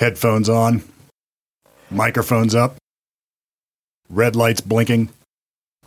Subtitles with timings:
[0.00, 0.82] Headphones on,
[1.90, 2.76] microphones up,
[4.08, 5.10] red lights blinking,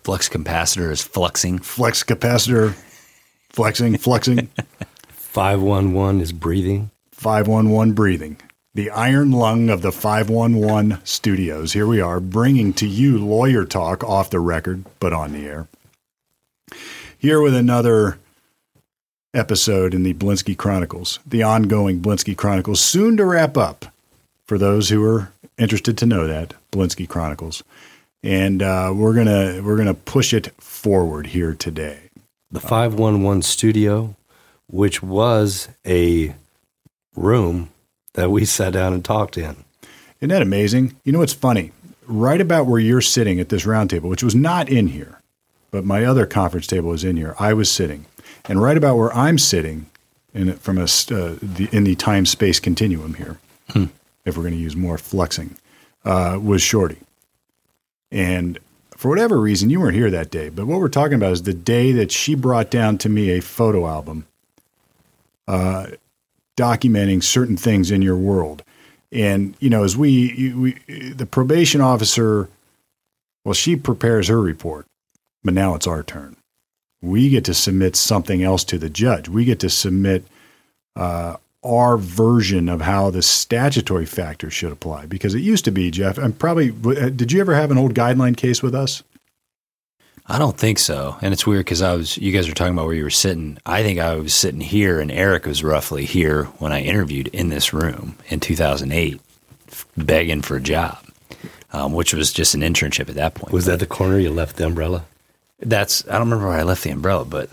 [0.04, 1.64] Flux capacitor is fluxing.
[1.64, 2.76] flex capacitor
[3.50, 4.50] flexing, flexing,
[5.08, 6.92] 511 is breathing.
[7.12, 8.38] 511 breathing.
[8.76, 11.74] The iron lung of the 511 studios.
[11.74, 15.68] Here we are bringing to you lawyer talk off the record, but on the air.
[17.18, 18.20] Here with another
[19.34, 23.88] episode in the Blinsky Chronicles, the ongoing Blinsky Chronicles, soon to wrap up
[24.46, 27.64] for those who are interested to know that Blinsky Chronicles.
[28.24, 32.00] And uh, we're gonna we're gonna push it forward here today.
[32.52, 34.16] The 511 studio,
[34.68, 36.36] which was a
[37.16, 37.70] room
[38.14, 39.56] that we sat down and talked in.
[40.20, 40.96] Isn't that amazing?
[41.04, 41.72] You know what's funny?
[42.06, 45.20] Right about where you're sitting at this round table, which was not in here,
[45.72, 47.36] but my other conference table was in here.
[47.40, 48.06] I was sitting,
[48.46, 49.88] and right about where I'm sitting,
[50.34, 53.40] in from a uh, the, in the time space continuum here,
[54.26, 55.58] if we're going to use more flexing,
[56.06, 56.98] uh, was Shorty.
[58.12, 58.60] And
[58.96, 60.50] for whatever reason, you weren't here that day.
[60.50, 63.42] But what we're talking about is the day that she brought down to me a
[63.42, 64.28] photo album
[65.48, 65.88] uh,
[66.56, 68.64] documenting certain things in your world.
[69.12, 72.50] And you know, as we, we the probation officer,
[73.44, 74.86] well, she prepares her report,
[75.44, 76.38] but now it's our turn.
[77.02, 79.28] We get to submit something else to the judge.
[79.28, 80.26] We get to submit
[80.96, 85.06] uh, our version of how the statutory factors should apply.
[85.06, 87.94] Because it used to be, Jeff, and probably, uh, did you ever have an old
[87.94, 89.04] guideline case with us?
[90.26, 91.18] I don't think so.
[91.22, 93.58] And it's weird because I was, you guys were talking about where you were sitting.
[93.66, 97.50] I think I was sitting here and Eric was roughly here when I interviewed in
[97.50, 99.20] this room in 2008,
[99.98, 100.98] begging for a job,
[101.74, 103.52] um, which was just an internship at that point.
[103.52, 105.06] Was that the corner you left the umbrella?
[105.60, 107.50] That's, I don't remember where I left the umbrella, but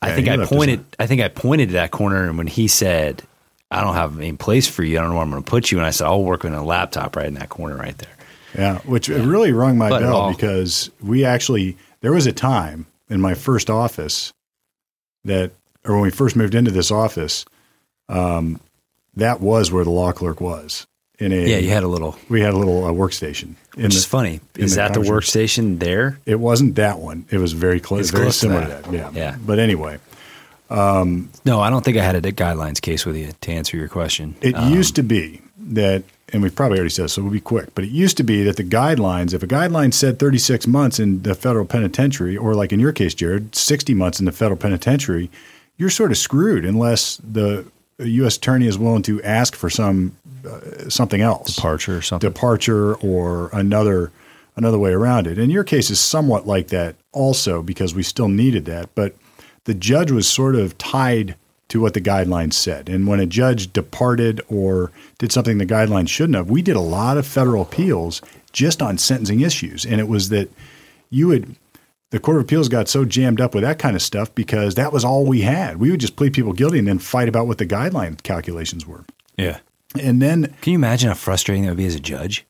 [0.00, 2.24] I Yeah, think I pointed, I think I pointed to that corner.
[2.24, 3.22] And when he said,
[3.70, 5.70] I don't have any place for you, I don't know where I'm going to put
[5.72, 5.78] you.
[5.78, 8.10] And I said, I'll work on a laptop right in that corner right there.
[8.56, 12.32] Yeah, which it really rung my But bell all- because we actually there was a
[12.32, 14.32] time in my first office
[15.24, 15.50] that,
[15.84, 17.44] or when we first moved into this office,
[18.08, 18.60] um,
[19.16, 20.86] that was where the law clerk was.
[21.18, 23.54] In a Yeah, you had a little, we had a little uh, workstation.
[23.74, 24.40] Which the- is funny.
[24.56, 26.18] Is the that the workstation there?
[26.26, 27.24] It wasn't that one.
[27.30, 28.84] It was very close, It's very close similar to that.
[28.84, 28.92] that.
[28.92, 29.36] Yeah, Yeah.
[29.44, 29.98] But anyway,
[31.44, 34.34] No, I don't think I had a guidelines case with you to answer your question.
[34.40, 35.40] It Um, used to be
[35.70, 36.02] that,
[36.32, 38.42] and we've probably already said this, so we'll be quick, but it used to be
[38.44, 42.72] that the guidelines, if a guideline said 36 months in the federal penitentiary, or like
[42.72, 45.30] in your case, Jared, 60 months in the federal penitentiary,
[45.76, 47.64] you're sort of screwed unless the
[47.98, 48.36] U.S.
[48.36, 52.28] attorney is willing to ask for some uh, something else, departure or something.
[52.28, 54.10] departure or another
[54.56, 55.38] another way around it.
[55.38, 59.14] And your case is somewhat like that also because we still needed that, but
[59.64, 61.36] the judge was sort of tied
[61.68, 62.88] to what the guidelines said.
[62.88, 66.80] And when a judge departed or did something the guidelines shouldn't have, we did a
[66.80, 68.22] lot of federal appeals
[68.52, 69.84] just on sentencing issues.
[69.84, 70.50] And it was that
[71.10, 71.56] you would
[72.10, 74.92] the Court of Appeals got so jammed up with that kind of stuff because that
[74.92, 75.78] was all we had.
[75.78, 79.04] We would just plead people guilty and then fight about what the guideline calculations were.
[79.36, 79.58] yeah.
[80.00, 82.44] And then Can you imagine how frustrating that would be as a judge?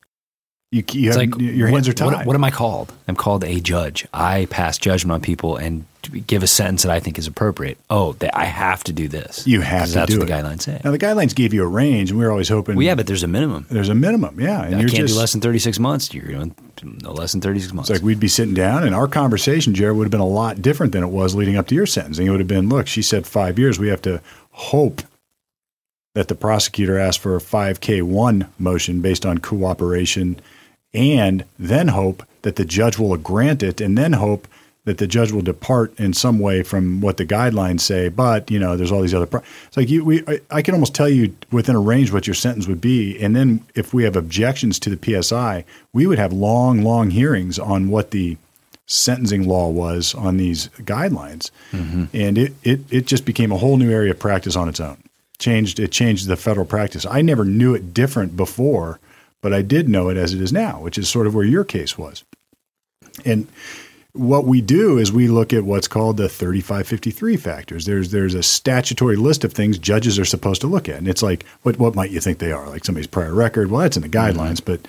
[0.74, 2.06] You, you have, like your what- hands are tied.
[2.06, 2.92] What, what am I called?
[3.06, 4.06] I'm called a judge.
[4.12, 5.84] I pass judgment on people and
[6.26, 7.78] give a sentence that I think is appropriate.
[7.88, 9.46] Oh, that I have to do this.
[9.46, 10.32] You have to that's do what it.
[10.32, 10.80] the guidelines say.
[10.84, 12.74] Now the guidelines gave you a range, and we were always hoping.
[12.74, 13.66] Well, yeah, but there's a minimum.
[13.70, 14.64] there's a minimum, yeah.
[14.64, 16.12] And I you're can't just, do less than 36 months.
[16.12, 17.90] You're doing no less than 36 months.
[17.90, 20.60] It's like we'd be sitting down, and our conversation, Jared, would have been a lot
[20.60, 22.26] different than it was leading up to your sentencing.
[22.26, 23.78] It would have been, look, she said five years.
[23.78, 24.20] We have to
[24.50, 25.02] hope
[26.14, 30.40] that the prosecutor asked for a 5K1 motion based on cooperation,
[30.94, 34.46] and then hope that the judge will grant it, and then hope
[34.84, 38.08] that the judge will depart in some way from what the guidelines say.
[38.08, 39.26] But you know, there's all these other.
[39.26, 42.26] Pro- it's like you, we, I, I can almost tell you within a range what
[42.26, 46.18] your sentence would be, and then if we have objections to the PSI, we would
[46.18, 48.36] have long, long hearings on what the
[48.86, 52.04] sentencing law was on these guidelines, mm-hmm.
[52.12, 54.98] and it, it it just became a whole new area of practice on its own.
[55.38, 57.06] Changed it changed the federal practice.
[57.06, 59.00] I never knew it different before,
[59.44, 61.64] but I did know it as it is now, which is sort of where your
[61.64, 62.24] case was.
[63.26, 63.46] And
[64.14, 67.84] what we do is we look at what's called the 3553 factors.
[67.84, 70.96] There's there's a statutory list of things judges are supposed to look at.
[70.96, 72.70] And it's like what what might you think they are?
[72.70, 73.70] Like somebody's prior record.
[73.70, 74.80] Well, that's in the guidelines, but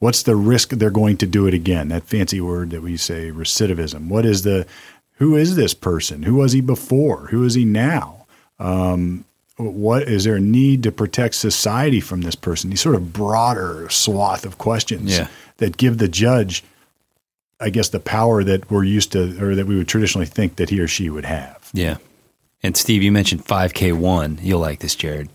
[0.00, 1.88] what's the risk they're going to do it again?
[1.88, 4.08] That fancy word that we say recidivism.
[4.08, 4.66] What is the
[5.12, 6.24] who is this person?
[6.24, 7.28] Who was he before?
[7.28, 8.26] Who is he now?
[8.58, 9.24] Um,
[9.56, 12.70] what is there a need to protect society from this person?
[12.70, 15.28] These sort of broader swath of questions Yeah.
[15.58, 16.64] that give the judge
[17.60, 20.70] I guess the power that we're used to or that we would traditionally think that
[20.70, 21.70] he or she would have.
[21.72, 21.96] Yeah.
[22.64, 24.40] And Steve, you mentioned 5K1.
[24.42, 25.28] You'll like this, Jared.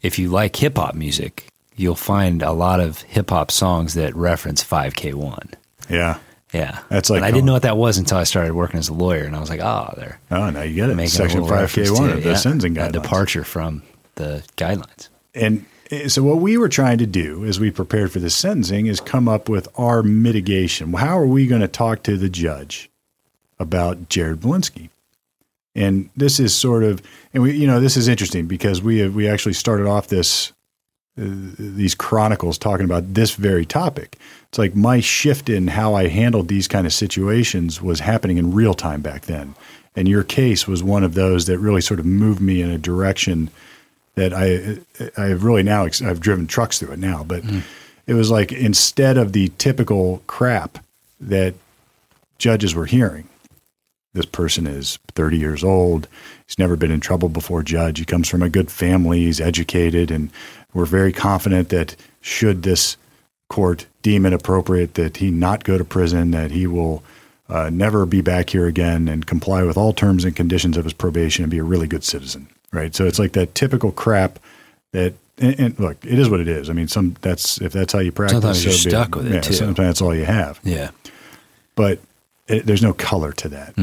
[0.00, 4.16] If you like hip hop music, you'll find a lot of hip hop songs that
[4.16, 5.52] reference 5K1.
[5.90, 6.18] Yeah.
[6.52, 6.78] Yeah.
[6.88, 8.94] That's like and I didn't know what that was until I started working as a
[8.94, 9.24] lawyer.
[9.24, 10.94] And I was like, oh, they're Oh, now you get it.
[10.94, 12.36] making Section a little reference 5K1 of the Yeah.
[12.36, 12.92] sentencing A guidelines.
[12.92, 13.82] departure from
[14.14, 15.08] the guidelines.
[15.34, 18.86] And uh, so, what we were trying to do as we prepared for this sentencing
[18.86, 20.92] is come up with our mitigation.
[20.94, 22.90] How are we going to talk to the judge
[23.58, 24.88] about Jared Belinsky?
[25.74, 27.02] And this is sort of,
[27.34, 30.52] and we, you know, this is interesting because we have, we actually started off this
[31.16, 34.18] these chronicles talking about this very topic.
[34.48, 38.52] It's like my shift in how I handled these kind of situations was happening in
[38.52, 39.54] real time back then,
[39.94, 42.78] and your case was one of those that really sort of moved me in a
[42.78, 43.50] direction
[44.14, 44.78] that I
[45.20, 47.60] I have really now I've driven trucks through it now, but mm-hmm.
[48.06, 50.78] it was like instead of the typical crap
[51.20, 51.54] that
[52.38, 53.28] judges were hearing,
[54.16, 56.08] this person is 30 years old.
[56.46, 57.98] He's never been in trouble before, judge.
[57.98, 59.20] He comes from a good family.
[59.20, 60.30] He's educated, and
[60.76, 62.96] we're very confident that should this
[63.48, 67.02] court deem it appropriate that he not go to prison, that he will
[67.48, 70.92] uh, never be back here again and comply with all terms and conditions of his
[70.92, 72.48] probation and be a really good citizen.
[72.72, 72.94] Right.
[72.94, 74.38] So it's like that typical crap
[74.92, 75.14] that.
[75.38, 76.70] And, and look, it is what it is.
[76.70, 78.36] I mean, some that's if that's how you practice.
[78.40, 79.52] Sometimes you're so be stuck with it, Yeah, too.
[79.52, 80.92] Sometimes that's all you have Yeah.
[81.74, 82.00] but
[82.48, 83.74] it, there's no color to that.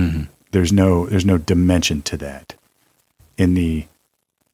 [0.51, 2.55] There's no there's no dimension to that
[3.37, 3.85] in the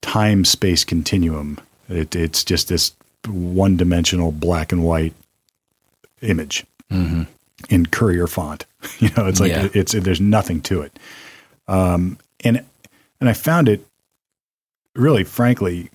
[0.01, 1.59] time space continuum.
[1.89, 2.93] It, it's just this
[3.27, 5.13] one dimensional black and white
[6.21, 6.65] image
[7.69, 8.65] in courier font.
[8.99, 9.67] You know, it's like Yeah.
[9.73, 10.97] it's there's nothing to it.
[11.67, 12.63] Um, and
[13.19, 13.85] and I found it
[14.95, 15.89] really, frankly,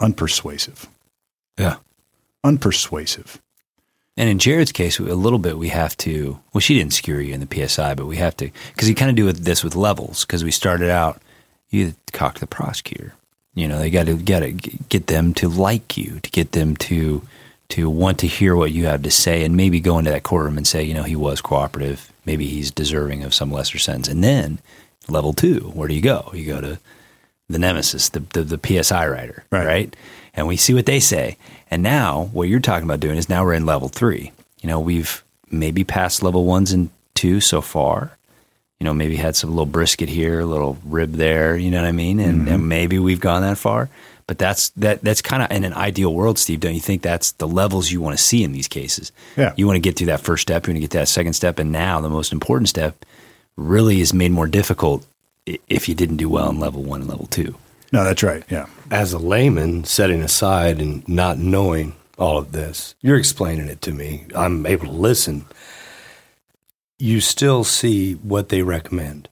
[0.00, 0.86] unpersuasive.
[1.58, 1.76] Yeah.
[2.44, 3.38] Unpersuasive.
[4.16, 6.38] And in Jared's case, a little bit we have to.
[6.52, 9.10] Well, she didn't skewer you in the PSI, but we have to because you kind
[9.10, 11.20] of do with this with levels because we started out.
[11.70, 11.94] You
[12.34, 13.14] to the prosecutor.
[13.54, 16.76] You know, they got to got to get them to like you, to get them
[16.76, 17.22] to
[17.70, 20.56] to want to hear what you have to say, and maybe go into that courtroom
[20.56, 22.12] and say, you know, he was cooperative.
[22.24, 24.08] Maybe he's deserving of some lesser sentence.
[24.08, 24.58] And then
[25.08, 26.30] level two, where do you go?
[26.34, 26.78] You go to
[27.48, 29.66] the nemesis, the, the, the PSI writer, Right.
[29.66, 29.96] right.
[30.34, 31.36] And we see what they say.
[31.70, 34.32] And now what you're talking about doing is now we're in level three.
[34.60, 38.16] You know, we've maybe passed level ones and two so far.
[38.80, 41.56] You know, maybe had some little brisket here, a little rib there.
[41.56, 42.18] You know what I mean?
[42.18, 42.54] And, mm-hmm.
[42.54, 43.90] and maybe we've gone that far.
[44.26, 45.02] But that's that.
[45.02, 46.60] That's kind of in an ideal world, Steve.
[46.60, 49.10] Don't you think that's the levels you want to see in these cases?
[49.36, 49.52] Yeah.
[49.56, 50.66] You want to get through that first step.
[50.66, 53.04] You want to get to that second step, and now the most important step
[53.56, 55.04] really is made more difficult
[55.46, 57.56] if you didn't do well in level one and level two.
[57.92, 58.44] No, that's right.
[58.48, 58.66] Yeah.
[58.90, 63.92] As a layman, setting aside and not knowing all of this, you're explaining it to
[63.92, 64.26] me.
[64.34, 65.44] I'm able to listen.
[67.00, 69.28] You still see what they recommend.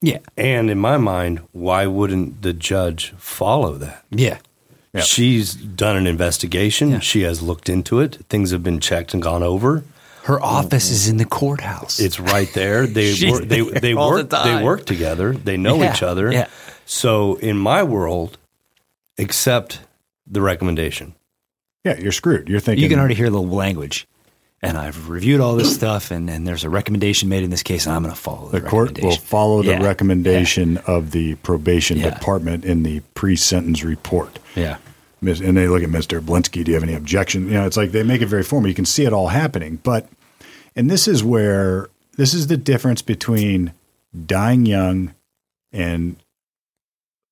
[0.00, 0.18] Yeah.
[0.36, 4.04] And in my mind, why wouldn't the judge follow that?
[4.10, 4.38] Yeah.
[4.92, 5.00] Yeah.
[5.02, 7.00] She's done an investigation.
[7.00, 8.16] She has looked into it.
[8.28, 9.84] Things have been checked and gone over.
[10.24, 12.00] Her office is in the courthouse.
[12.00, 12.86] It's right there.
[12.98, 15.32] They She's work, they there they all the work they work together.
[15.34, 16.32] They know Yeah, each other.
[16.32, 16.46] yeah.
[16.86, 18.38] So in my world,
[19.18, 19.80] accept
[20.26, 21.14] the recommendation.
[21.84, 22.48] Yeah, you're screwed.
[22.48, 24.06] You're thinking you can already hear the language.
[24.64, 27.86] And I've reviewed all this stuff, and, and there's a recommendation made in this case,
[27.86, 31.34] and I'm going to follow the, the court will follow the Yeah, recommendation of the
[31.36, 32.10] probation Yeah.
[32.10, 34.38] department in the pre-sentence report.
[34.54, 34.78] Yeah.
[35.20, 36.20] And they look at Mr.
[36.20, 36.64] Blinsky.
[36.64, 37.46] Do you have any objection?
[37.46, 38.68] You know, it's like they make it very formal.
[38.68, 39.78] You can see it all happening.
[39.82, 40.08] But,
[40.76, 43.72] and this is where, this is the difference between
[44.26, 45.14] dying young
[45.72, 46.16] and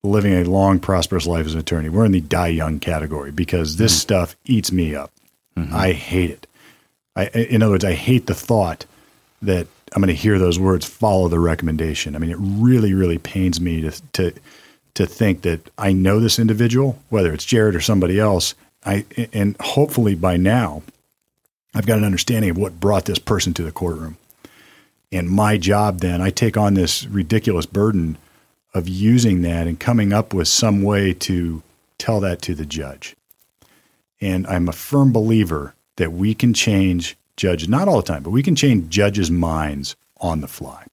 [0.03, 1.89] living a long, prosperous life as an attorney.
[1.89, 3.99] We're in the die young category because this mm.
[3.99, 5.11] stuff eats me up.
[5.55, 5.75] Mm-hmm.
[5.75, 6.47] I hate it.
[7.15, 8.85] I, in other words, I hate the thought
[9.41, 12.15] that I'm going to hear those words follow the recommendation.
[12.15, 14.33] I mean, it really, really pains me to to
[14.95, 18.55] to think that I know this individual, whether it's Jared or somebody else.
[18.85, 20.81] I and hopefully by now,
[21.73, 24.17] I've got an understanding of what brought this person to the courtroom.
[25.11, 28.17] And my job then, I take on this ridiculous burden
[28.73, 31.61] of using that and coming up with some way to
[31.99, 33.15] tell that to the judge.
[34.19, 38.31] And I'm a firm believer that we can change judges, not all the time, but
[38.31, 40.85] we can change judges' minds on the fly.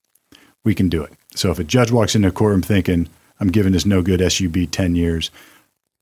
[0.65, 1.13] We can do it.
[1.35, 4.71] So if a judge walks into a courtroom thinking, I'm giving this no good SUB
[4.71, 5.31] 10 years,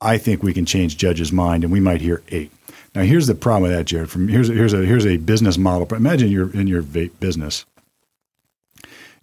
[0.00, 2.52] I think we can change judges' mind and we might hear eight.
[2.95, 4.11] Now, here's the problem with that, Jared.
[4.11, 5.87] From here's a, here's a here's a business model.
[5.95, 7.64] Imagine you're in your vape business.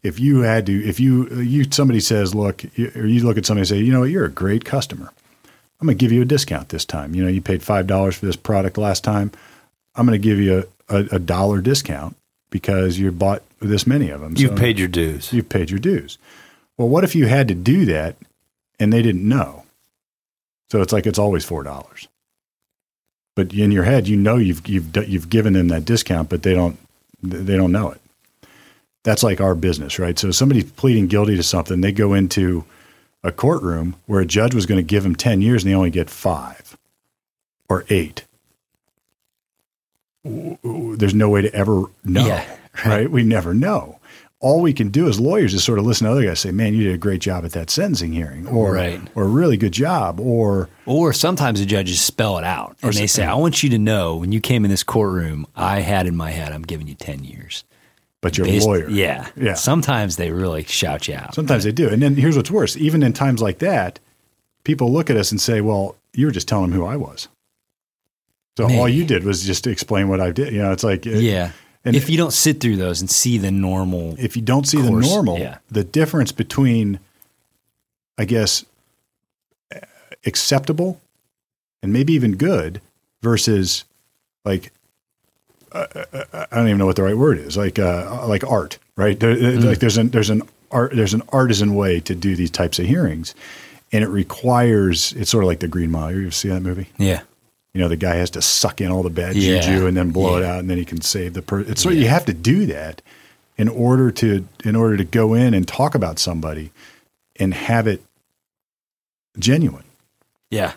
[0.04, 3.62] If you had to, if you you somebody says, look, or you look at somebody
[3.62, 5.12] and say, you know, you're a great customer.
[5.82, 7.16] I'm going to give you a discount this time.
[7.16, 9.32] You know, you paid five dollars for this product last time.
[9.96, 12.16] I'm going to give you a, a, a, dollar discount
[12.50, 14.34] because you bought this many of them.
[14.36, 15.32] You've so paid your dues.
[15.32, 16.18] You've paid your dues.
[16.78, 18.18] Well, what if you had to do that
[18.80, 19.64] and they didn't know?
[20.70, 22.08] So it's like it's always four dollars.
[23.36, 26.54] But in your head, you know you've you've you've given them that discount, but they
[26.54, 26.78] don't
[27.22, 28.02] they don't know it.
[29.04, 30.18] That's like our business, right?
[30.18, 32.66] So somebody pleading guilty to something, they go into
[33.24, 35.92] a courtroom where a judge was going to give them 10 years and they only
[35.92, 36.78] get 5
[37.70, 38.24] or 8
[40.98, 42.46] there's no way to ever know, Yeah,
[42.86, 43.10] right.
[43.10, 44.00] We never know.
[44.42, 46.74] All we can do as lawyers is sort of listen to other guys say, "Man,
[46.74, 49.00] you did a great job at that sentencing hearing," or Right.
[49.16, 53.08] or a really good job, or Or sometimes the judges spell it out and they
[53.08, 56.16] say, I want you to know when you came in this courtroom, I had in
[56.16, 57.64] my head, I'm giving you 10 years.
[58.22, 58.90] but you're Based- a lawyer.
[58.90, 59.28] Yeah.
[59.38, 59.54] Yeah.
[59.54, 61.36] Sometimes they really shout you out.
[61.36, 61.88] Sometimes they do.
[61.90, 62.76] And then here's what's worse.
[62.76, 64.00] Even in times like that,
[64.64, 67.28] people look at us and say, well, you were just telling them who I was.
[68.58, 70.54] So all you did was just explain what I did.
[70.54, 71.52] You know, it's like, it- yeah.
[71.84, 74.82] and- if you don't sit through those and see the normal, if you don't see
[74.82, 75.58] the normal, yeah.
[75.70, 77.00] the difference between,
[78.18, 78.64] I guess,
[80.26, 81.00] acceptable
[81.84, 82.82] and maybe even good
[83.22, 83.84] versus
[84.44, 84.72] like,
[85.72, 88.78] uh, uh, I don't even know what the right word is, like, uh, like art,
[88.96, 89.20] right?
[89.20, 92.80] There, Like there's an, there's an art, there's an artisan way to do these types
[92.80, 93.36] of hearings
[93.92, 96.12] and it requires, it's sort of like the Green Mile.
[96.12, 96.88] You ever see that movie?
[96.98, 97.22] yeah.
[97.76, 99.60] You know, the guy has to suck in all the bad Yeah.
[99.60, 101.74] juju and then blow it out, and then he can save the person.
[101.74, 103.02] It's so you have to do that
[103.58, 106.72] in order to in order to go in and talk about somebody
[107.38, 108.02] and have it
[109.38, 109.84] genuine.
[110.50, 110.74] Yeah.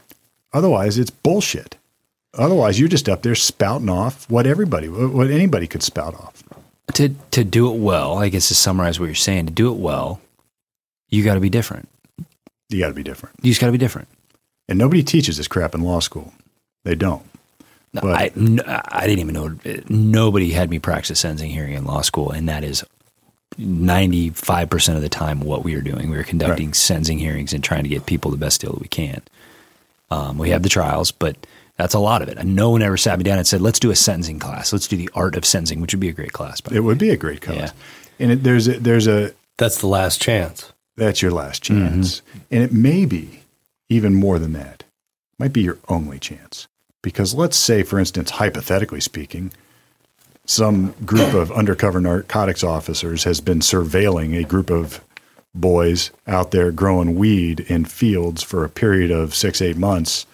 [0.53, 1.77] Otherwise, it's bullshit.
[2.35, 6.43] Otherwise, you're just up there spouting off what everybody, what anybody could spout off.
[6.95, 9.77] To, to do it well, I guess to summarize what you're saying, to do it
[9.79, 10.21] well,
[11.11, 11.89] you got to be different.
[12.71, 14.09] You got to be different, You just got to be different.
[14.69, 16.33] and nobody teaches this crap in law school.
[16.85, 17.23] They don't.
[17.93, 19.59] No, But- I, n- I didn't even know.
[19.89, 22.85] Nobody had me practice sentencing hearing in law school, and that is
[23.59, 26.11] 95% of the time what we were doing.
[26.11, 28.89] We were conducting sentencing hearings and trying to get people the best deal that we
[28.89, 29.23] can.
[30.11, 31.37] Um, we have the trials, but
[31.77, 32.39] that's a lot of it.
[32.39, 34.73] And no one ever sat me down and said, let's do a sentencing class.
[34.73, 36.61] Let's do the art of sentencing, which would be a great class.
[36.61, 37.57] But It would be a great class.
[37.59, 37.71] Yeah.
[38.21, 40.73] and it, there's a, there's a That's the last chance.
[40.97, 42.23] That's your last chance.
[42.51, 43.43] And it may be
[43.89, 44.83] even more than that.
[45.39, 46.67] Might be your only chance.
[47.03, 49.53] Because let's say, for instance, hypothetically speaking,
[50.45, 55.05] some group of undercover narcotics officers has been surveilling a group of
[55.55, 60.27] boys out there growing weed in fields for a period of six, eight months.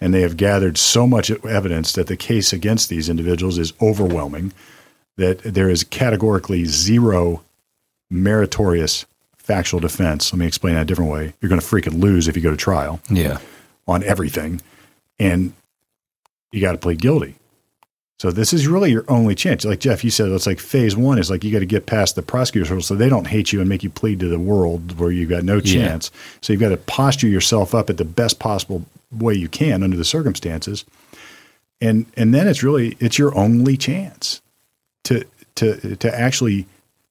[0.00, 4.52] And they have gathered so much evidence that the case against these individuals is overwhelming,
[5.16, 7.42] that there is categorically zero
[8.10, 10.32] meritorious factual defense.
[10.32, 11.32] Let me explain that a different way.
[11.40, 13.38] You're going to freaking lose if you go to trial yeah.
[13.86, 14.60] On everything,
[15.18, 15.52] and
[16.52, 17.36] you got to plead guilty.
[18.18, 19.64] So this is really your only chance.
[19.64, 22.14] Like Jeff, you said, it's like phase one is like you got to get past
[22.14, 24.96] the prosecutor's hurdle so they don't hate you and make you plead to the world
[25.00, 25.88] where you've got no Yeah.
[25.88, 26.10] chance.
[26.40, 29.96] So you've got to posture yourself up at the best possible way you can under
[29.96, 30.84] the circumstances.
[31.80, 34.40] And and then it's really it's your only chance
[35.04, 35.24] to
[35.56, 36.66] to to actually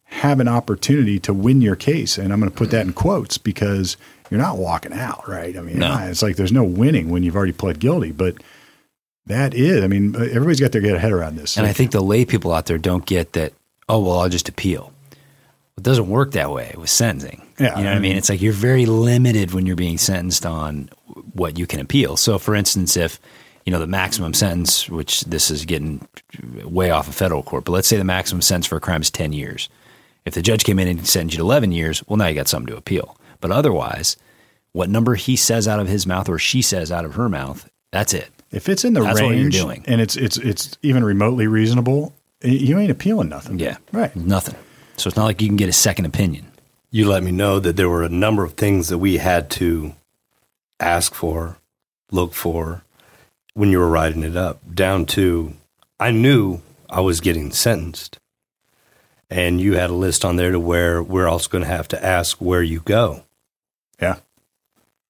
[0.05, 2.17] have an opportunity to win your case.
[2.17, 3.97] And I'm going to put that in quotes because
[4.31, 5.55] you're not walking out, right?
[5.55, 5.95] I mean, No.
[6.07, 8.35] it's like there's no winning when you've already pled guilty, but
[9.27, 11.57] that is, I mean, everybody's got their head around this.
[11.57, 13.53] And I think the lay people out there don't get that,
[13.87, 14.91] oh, well, I'll just appeal.
[15.77, 17.41] It doesn't work that way with sentencing.
[17.59, 18.17] Yeah, you know what I mean?
[18.17, 20.89] It's like you're very limited when you're being sentenced on
[21.33, 22.17] what you can appeal.
[22.17, 23.19] So, for instance, if,
[23.65, 26.07] you know, the maximum sentence, which this is getting
[26.63, 29.11] way off of federal court, but let's say the maximum sentence for a crime is
[29.11, 29.69] 10 years.
[30.25, 32.47] If the judge came in and sentenced you to 11 years, well, now you got
[32.47, 33.17] something to appeal.
[33.41, 34.15] But otherwise,
[34.71, 37.69] what number he says out of his mouth or she says out of her mouth,
[37.91, 38.29] that's it.
[38.51, 39.83] if it's in the That's what you're range doing.
[39.87, 43.59] and it's it's it's even remotely reasonable, you ain't appealing nothing.
[43.59, 43.77] Yeah.
[43.91, 44.15] right.
[44.15, 44.55] Nothing.
[44.97, 46.45] So it's not like you can get a second opinion.
[46.91, 49.93] You let me know that there were a number of things that we had to
[50.79, 51.57] ask for,
[52.11, 52.83] look for
[53.53, 55.53] when you were writing it up, down to
[55.99, 58.19] I knew I was getting sentenced.
[59.29, 62.05] And you had a list on there to where we're also going to have to
[62.05, 63.23] ask where you go.
[64.01, 64.17] Yeah.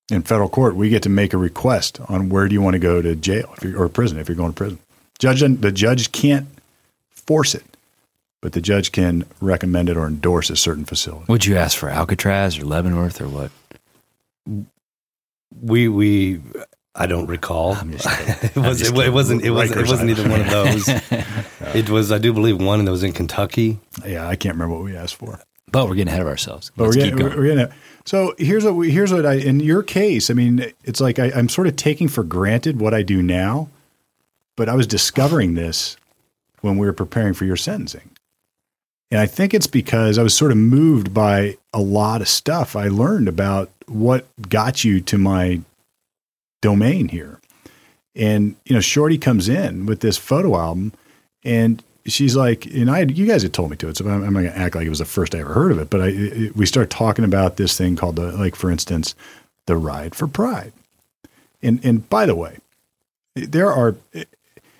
[0.10, 2.80] In federal court, we get to make a request on where do you want to
[2.80, 4.80] go to jail if you're, or prison if you're going to prison.
[5.20, 6.48] Judge, the judge can't
[7.10, 7.64] force it,
[8.42, 11.26] but the judge can recommend it or endorse a certain facility.
[11.30, 13.52] Would you ask for Alcatraz or Leavenworth or what?
[15.62, 16.42] We we
[16.94, 17.76] I don't recall.
[17.76, 18.06] I'm just
[18.44, 20.90] it, was, it, it wasn't it wasn't it wasn't either one of those.
[21.76, 23.80] it was I do believe one that was in Kentucky.
[24.06, 25.40] Yeah, I can't remember what we asked for.
[25.70, 26.72] But we're getting ahead of ourselves.
[26.76, 27.74] But Let's we're getting, we're getting
[28.06, 30.30] so here's what we, here's what I in your case.
[30.30, 33.70] I mean, it's like I, I'm sort of taking for granted what I do now,
[34.56, 35.98] but I was discovering this
[36.62, 38.10] when we were preparing for your sentencing,
[39.12, 42.76] and I think it's because I was sort of moved by a lot of stuff
[42.76, 45.62] I learned about what got you to my
[46.62, 47.40] domain here,
[48.16, 50.94] And you know, Shorty comes in with this photo album,
[51.44, 54.34] and she's like, and I, you guys had told me to it, so I'm, I'm
[54.34, 55.90] not gonna act like it was the first I ever heard of it.
[55.90, 59.16] But I, it, we start talking about this thing called the, like, for instance,
[59.66, 60.74] the Ride for Pride.
[61.62, 62.58] And and by the way,
[63.36, 63.96] there are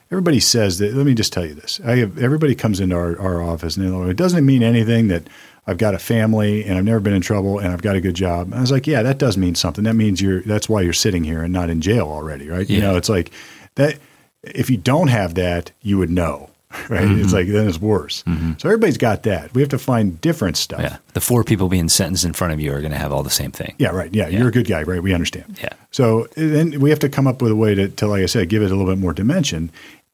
[0.10, 0.94] everybody says that.
[0.94, 3.86] Let me just tell you this: I have everybody comes into our, our office and
[3.86, 5.28] they're like, it doesn't mean anything that
[5.68, 8.16] I've got a family and I've never been in trouble and I've got a good
[8.16, 8.48] job.
[8.48, 9.84] And I was like, yeah, that does mean something.
[9.84, 10.42] That means you're.
[10.42, 12.68] That's why you're sitting here and not in jail already, right?
[12.68, 13.32] You know, it's like
[13.76, 13.98] that.
[14.44, 16.50] If you don't have that, you would know,
[16.90, 17.04] right?
[17.04, 17.36] It's mm-hmm.
[17.36, 18.24] like then it's worse.
[18.24, 18.54] Mm-hmm.
[18.58, 19.54] So everybody's got that.
[19.54, 20.82] We have to find different stuff.
[20.82, 20.98] Yeah.
[21.14, 23.30] The four people being sentenced in front of you are going to have all the
[23.30, 23.76] same thing.
[23.78, 24.14] Yeah, right.
[24.14, 25.02] Yeah, you're a good guy, right?
[25.02, 25.60] We understand.
[25.62, 25.74] Yeah.
[25.92, 28.50] So then we have to come up with a way to, to, like I said,
[28.50, 29.72] give it a little bit more dimension.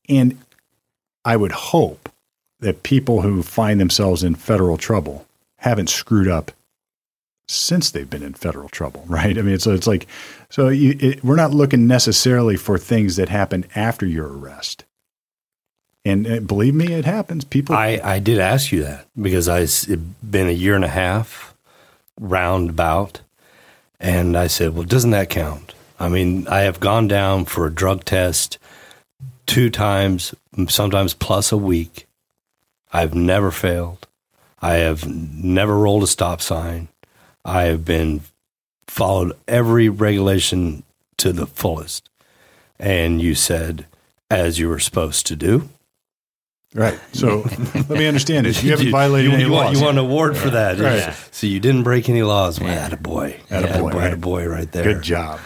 [0.10, 0.38] And
[1.26, 2.10] I would hope
[2.60, 5.26] that people who find themselves in federal trouble
[5.58, 6.52] haven't screwed up
[7.48, 9.38] since they've been in federal trouble, right?
[9.38, 10.08] I mean, so it's like,
[10.50, 14.86] so you, it, we're not looking necessarily for things that happened after your arrest.
[16.08, 17.44] And uh, believe me, it happens.
[17.44, 20.00] People, I, I did ask you that because I it
[20.32, 21.54] been a year and a half
[22.20, 23.22] roundabout,
[24.00, 27.74] and I said, "Well, doesn't that count?" I mean, I have gone down for a
[27.74, 28.58] drug test
[29.46, 30.34] two times,
[30.70, 32.08] sometimes plus a week.
[32.94, 34.08] I've never failed.
[34.62, 36.88] I have never rolled a stop sign.
[37.44, 38.22] I have been
[38.88, 40.84] followed every regulation
[41.18, 42.10] to the fullest.
[42.80, 43.88] And you said,
[44.30, 45.70] as you were supposed to do.
[46.74, 47.00] Right.
[47.14, 47.46] So
[47.76, 48.62] let me understand it.
[48.68, 49.66] You haven't violated you, any you laws.
[49.66, 50.80] Want, you want an award for that.
[50.80, 51.14] Right.
[51.32, 52.60] So you didn't break any laws.
[52.60, 52.90] Well, Yeah.
[52.90, 53.36] attaboy.
[53.48, 54.14] Attaboy, Attaboy, right.
[54.14, 54.84] attaboy right there.
[54.84, 55.40] Good job.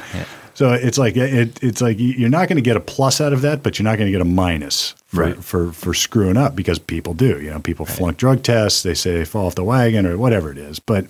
[0.53, 3.41] So it's like it, it's like you're not going to get a plus out of
[3.41, 5.43] that, but you're not going to get a minus for, Right.
[5.43, 7.39] for for screwing up because people do.
[7.41, 8.83] You know, people flunk drug tests.
[8.83, 10.79] They say they fall off the wagon or whatever it is.
[10.79, 11.05] But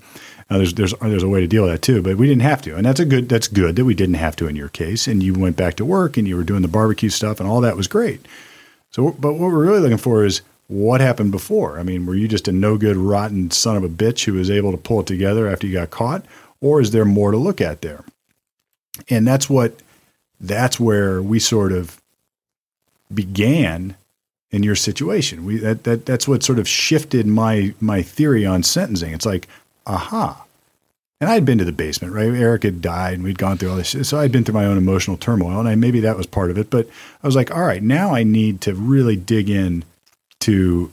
[0.49, 2.01] uh, there's there's there's a way to deal with that too.
[2.01, 4.35] But we didn't have to, and that's a good that's good that we didn't have
[4.37, 5.07] to in your case.
[5.07, 7.61] And you went back to work and you were doing the barbecue stuff and all
[7.61, 8.25] that was great.
[8.91, 11.79] So, but what we're really looking for is what happened before.
[11.79, 14.49] I mean, were you just a no good, rotten son of a bitch who was
[14.49, 16.25] able to pull it together after you got caught,
[16.61, 18.03] or is there more to look at there?
[19.09, 19.81] And that's what
[20.39, 22.01] that's where we sort of
[23.13, 23.95] began
[24.51, 25.45] in your situation.
[25.45, 29.13] We that, that that's what sort of shifted my my theory on sentencing.
[29.13, 29.47] It's like,
[29.85, 30.45] aha.
[31.21, 32.33] And I had been to the basement, right?
[32.33, 33.95] Eric had died, and we'd gone through all this.
[34.09, 36.57] So I'd been through my own emotional turmoil, and I, maybe that was part of
[36.57, 36.71] it.
[36.71, 36.89] But
[37.23, 39.85] I was like, all right, now I need to really dig in
[40.39, 40.91] to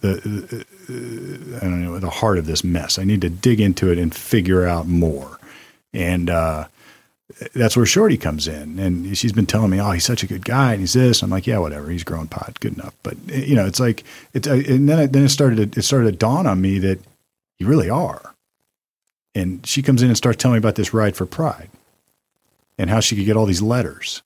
[0.00, 2.98] the uh, I don't know the heart of this mess.
[2.98, 5.38] I need to dig into it and figure out more.
[5.92, 6.66] And uh,
[7.54, 10.44] that's where Shorty comes in, and she's been telling me, "Oh, he's such a good
[10.44, 11.90] guy, and he's this." I'm like, "Yeah, whatever.
[11.90, 15.12] He's grown pot, good enough." But you know, it's like it's, uh, and then it,
[15.12, 17.00] then it started to, it started to dawn on me that
[17.58, 18.33] you really are.
[19.34, 21.70] And she comes in and starts telling me about this ride for Pride,
[22.78, 24.22] and how she could get all these letters,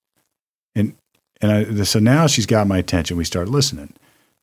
[0.75, 0.95] and
[1.41, 3.17] and I, so now she's got my attention.
[3.17, 3.95] We start listening,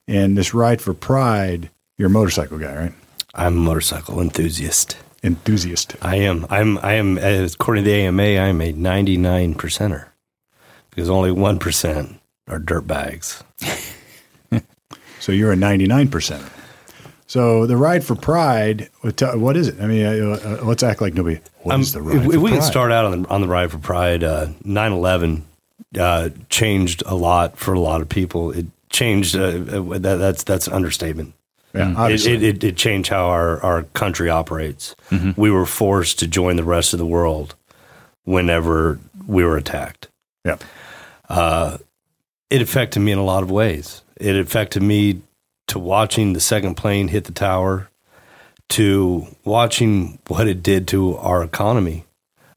[0.08, 1.69] and this ride for Pride.
[1.97, 2.93] You're a motorcycle guy, right?
[3.34, 4.97] I'm a motorcycle enthusiast.
[5.23, 5.95] Enthusiast.
[6.01, 6.45] I am.
[6.49, 6.78] I'm.
[6.80, 7.17] I am.
[7.17, 10.08] According to the AMA, I am a 99 percenter
[10.89, 13.43] because only one percent are dirt bags.
[15.25, 16.51] So you're a 99 percenter.
[17.27, 19.81] So the ride for Pride, what is it?
[19.81, 21.39] I mean, uh, uh, let's act like nobody.
[21.63, 22.59] What is Um, the ride if, for if we Pride?
[22.59, 25.41] can start out on the on the ride for Pride, uh, 9/11
[25.99, 28.51] uh, changed a lot for a lot of people.
[28.51, 29.35] It changed.
[29.35, 31.33] Uh, uh, that, that's that's an understatement.
[31.73, 32.33] Yeah, It, obviously.
[32.33, 34.95] it, it, it changed how our, our country operates.
[35.35, 37.55] We were forced to join the rest of the world
[38.23, 40.07] whenever we were attacked.
[40.45, 40.57] yeah.
[42.51, 44.03] It affected me in a lot of ways.
[44.17, 45.21] It affected me
[45.67, 47.89] to watching the second plane hit the tower,
[48.69, 52.06] to watching what it did to our economy.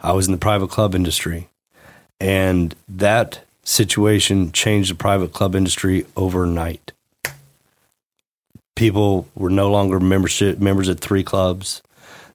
[0.01, 1.49] I was in the private club industry,
[2.21, 6.92] and that situation changed the private club industry overnight.
[8.75, 11.83] People were no longer membership members at three clubs.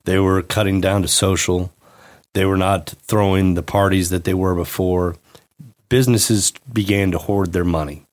[0.03, 1.71] They were cutting down to social.
[2.33, 5.15] They were not throwing the parties that they were before.
[5.87, 8.05] Businesses began to hoard their money.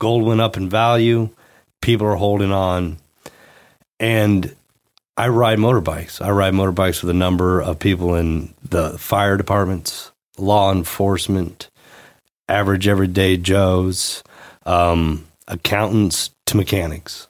[0.00, 1.28] Gold went up in value.
[1.80, 2.98] People are holding on.
[4.00, 4.54] And
[5.18, 6.24] I ride motorbikes.
[6.24, 11.70] I ride motorbikes with a number of people in the fire departments, law enforcement,
[12.48, 14.22] average everyday Joes,
[14.64, 17.26] um, accountants to mechanics.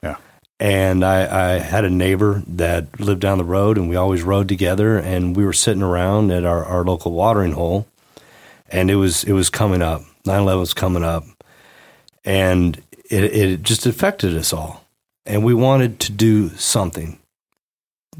[0.00, 0.16] Yeah.
[0.60, 4.46] And I, I had a neighbor that lived down the road, and we always rode
[4.46, 4.96] together.
[4.96, 7.88] And we were sitting around at our, our local watering hole,
[8.68, 10.02] and it was it was coming up.
[10.24, 11.24] 9/11 was coming up,
[12.24, 12.80] and
[13.14, 14.84] it, it just affected us all.
[15.26, 17.18] And we wanted to do something.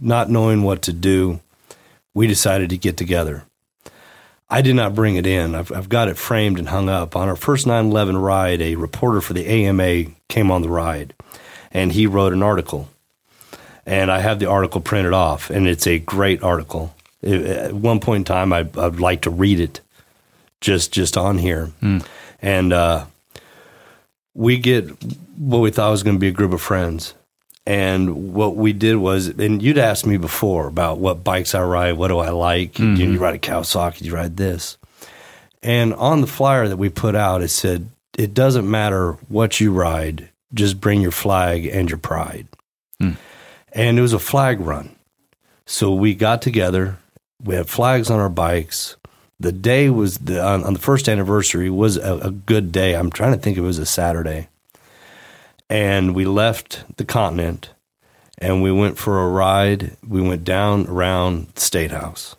[0.01, 1.41] Not knowing what to do,
[2.15, 3.45] we decided to get together.
[4.49, 5.55] I did not bring it in.
[5.55, 7.17] I've, I've got it framed and hung up.
[7.17, 11.15] On our first 9 11 ride, a reporter for the AMA came on the ride
[11.73, 12.89] and he wrote an article.
[13.85, 16.95] And I have the article printed off, and it's a great article.
[17.21, 19.83] It, at one point in time, I, I'd like to read it
[20.63, 21.71] just just on here.
[22.41, 23.05] And uh,
[24.35, 24.89] we get
[25.39, 27.15] what we thought was going to be a group of friends.
[27.67, 31.93] And what we did was, and you'd asked me before about what bikes I ride,
[31.93, 32.79] what do I like?
[32.79, 33.13] You, mm-hmm.
[33.15, 34.77] you ride a Kawasaki, Do you ride this.
[35.63, 39.73] And on the flyer that we put out, it said, it doesn't matter what you
[39.73, 42.47] ride, just bring your flag and your pride.
[43.01, 43.13] Hmm.
[43.73, 44.95] And it was a flag run.
[45.67, 46.99] So we got together,
[47.43, 48.97] we had flags on our bikes.
[49.45, 52.95] The day was the, on, on the first anniversary was a, a good day.
[52.95, 54.49] I'm trying to think it was a Saturday.
[55.69, 57.69] And we left the continent
[58.39, 59.99] and we went for a ride.
[60.09, 62.37] We went down around the State House.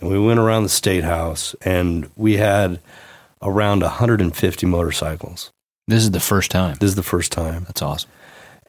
[0.00, 2.80] And we went around the State House and we had
[3.42, 5.52] around 150 motorcycles.
[5.86, 6.76] This is the first time.
[6.80, 7.64] This is the first time.
[7.64, 8.08] That's awesome.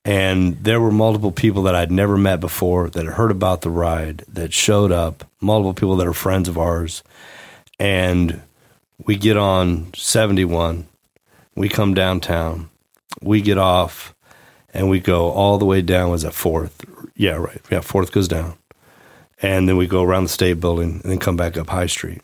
[0.04, 3.70] And there were multiple people that I'd never met before that had heard about the
[3.70, 7.04] ride that showed up, multiple people that are friends of ours.
[7.80, 8.42] And
[9.06, 10.88] we get on 71,
[11.56, 12.70] we come downtown,
[13.22, 14.16] we get off,
[14.74, 16.10] and we go all the way down.
[16.10, 16.86] Was that fourth?
[17.16, 17.62] Yeah, right.
[17.72, 18.58] Yeah, fourth goes down.
[19.42, 22.22] And then we go around the state building and then come back up High Street.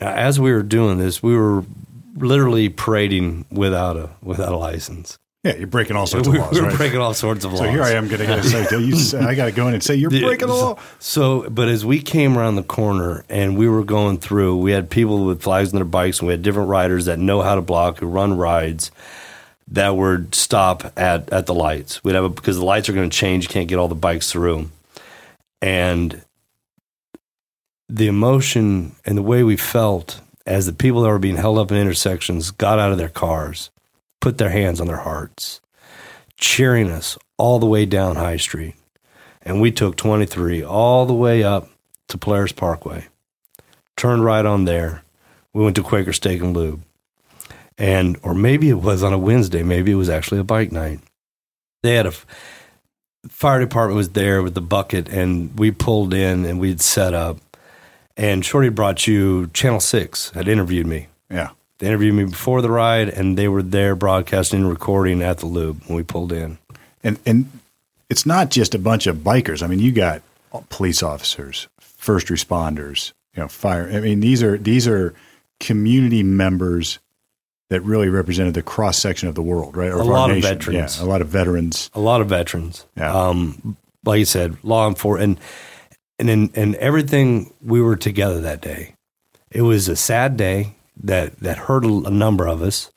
[0.00, 1.64] Now, as we were doing this, we were
[2.16, 5.18] literally parading without a without a license.
[5.48, 6.60] Yeah, you're breaking all sorts We, of laws.
[6.60, 6.76] We're right?
[6.76, 7.60] breaking all sorts of laws.
[7.60, 9.94] so here I am going to say, you, I got to go in and say
[9.94, 10.78] you're breaking the law.
[10.98, 14.90] So, but as we came around the corner and we were going through, we had
[14.90, 17.62] people with flags on their bikes, and we had different riders that know how to
[17.62, 18.90] block, who run rides,
[19.68, 22.02] that would stop at at the lights.
[22.04, 23.44] We'd have a, because the lights are going to change.
[23.44, 24.70] You can't get all the bikes through,
[25.60, 26.22] and
[27.88, 31.70] the emotion and the way we felt as the people that were being held up
[31.70, 33.70] in intersections got out of their cars,
[34.20, 35.60] put their hands on their hearts,
[36.36, 38.74] cheering us all the way down High Street
[39.48, 41.70] and we took 23 all the way up
[42.08, 43.06] to Polaris Parkway.
[43.96, 45.02] Turned right on there.
[45.54, 46.82] We went to Quaker Steak and Lube.
[47.78, 51.00] And, or maybe it was on a Wednesday, maybe it was actually a bike night.
[51.82, 52.12] They had a
[53.28, 57.38] fire department was there with the bucket, and we pulled in and we'd set up.
[58.16, 61.06] And Shorty brought you Channel 6, had interviewed me.
[61.30, 61.50] Yeah.
[61.78, 65.46] They interviewed me before the ride, and they were there broadcasting and recording at the
[65.46, 66.58] Lube when we pulled in.
[67.04, 67.50] And and
[68.10, 69.62] it's not just a bunch of bikers.
[69.62, 70.22] I mean, you got
[70.70, 73.88] police officers, first responders, you know, fire.
[73.88, 75.14] I mean, these are these are
[75.60, 76.98] community members
[77.70, 79.90] that really represented the cross section of the world, right?
[79.90, 80.98] Or A lot of veterans.
[80.98, 81.90] Yeah, a lot of veterans.
[81.94, 82.86] a lot of veterans.
[82.96, 83.14] Yeah.
[83.14, 85.38] Um, like you said, law enforcement,
[86.18, 87.52] and and in, and everything.
[87.62, 88.94] We were together that day.
[89.50, 92.90] It was a sad day that that hurt a, number of us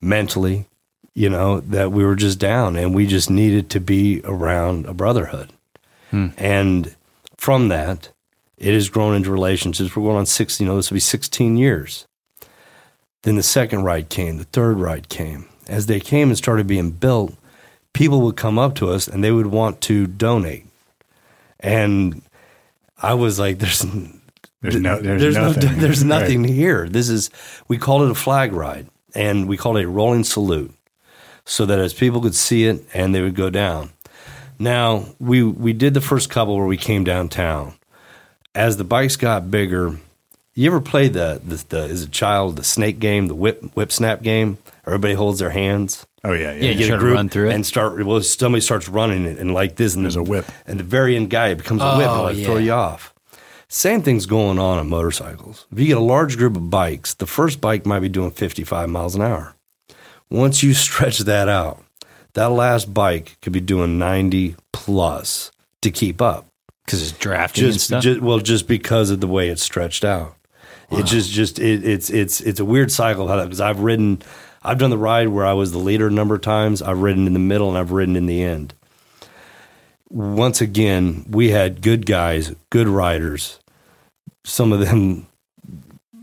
[0.00, 0.66] mentally.
[1.14, 4.94] You know that we were just down, and we just needed to be around a
[4.94, 5.52] brotherhood.
[6.10, 6.28] Hmm.
[6.38, 6.96] And
[7.36, 8.10] from that,
[8.56, 9.94] it has grown into relationships.
[9.94, 12.06] We're going on 16, you know, this will be sixteen years.
[13.22, 15.48] Then the second ride came, the third ride came.
[15.68, 17.34] As they came and started being built,
[17.92, 20.66] people would come up to us and they would want to donate.
[21.60, 22.22] And
[23.00, 23.86] I was like, there's
[24.62, 25.62] There's no, there's, there's nothing.
[25.72, 26.08] no, there's Right.
[26.20, 26.88] nothing here.
[26.88, 27.30] This is
[27.68, 30.72] we called it a flag ride and we called it a rolling salute
[31.44, 33.90] so that as people could see it and they would go down.
[34.58, 37.74] Now, we we did the first couple where we came downtown.
[38.54, 39.98] As the bikes got bigger,
[40.54, 43.90] you ever play the, the, the as a child the snake game, the whip whip
[43.90, 44.58] snap game?
[44.86, 46.06] Everybody holds their hands.
[46.22, 46.64] Oh yeah, yeah.
[46.66, 47.54] Yeah, you Get a try to group run through it.
[47.54, 48.04] and start.
[48.06, 50.44] Well, somebody starts running it and like this, and There's a whip.
[50.66, 53.11] and the very end guy it becomes a whip and Oh, like throw you off.
[53.74, 55.66] Same thing's going on on motorcycles.
[55.72, 58.90] If you get a large group of bikes, the first bike might be doing 55
[58.90, 59.54] miles an hour.
[60.30, 61.82] Once you stretch that out,
[62.34, 66.44] that last bike could be doing 90 plus to keep up.
[66.84, 68.02] because it's drafting and Just, stuff.
[68.02, 70.36] ju- well, just because of the way it's stretched out.
[70.90, 74.20] It just, just it, it's it's it's a weird cycle how that because I've ridden,
[74.62, 76.82] I've done the ride where I was the leader a number of times.
[76.82, 78.74] I've ridden in the middle and I've ridden in the end.
[80.10, 83.58] Once again, we had good guys, good riders.
[84.44, 85.26] Some of them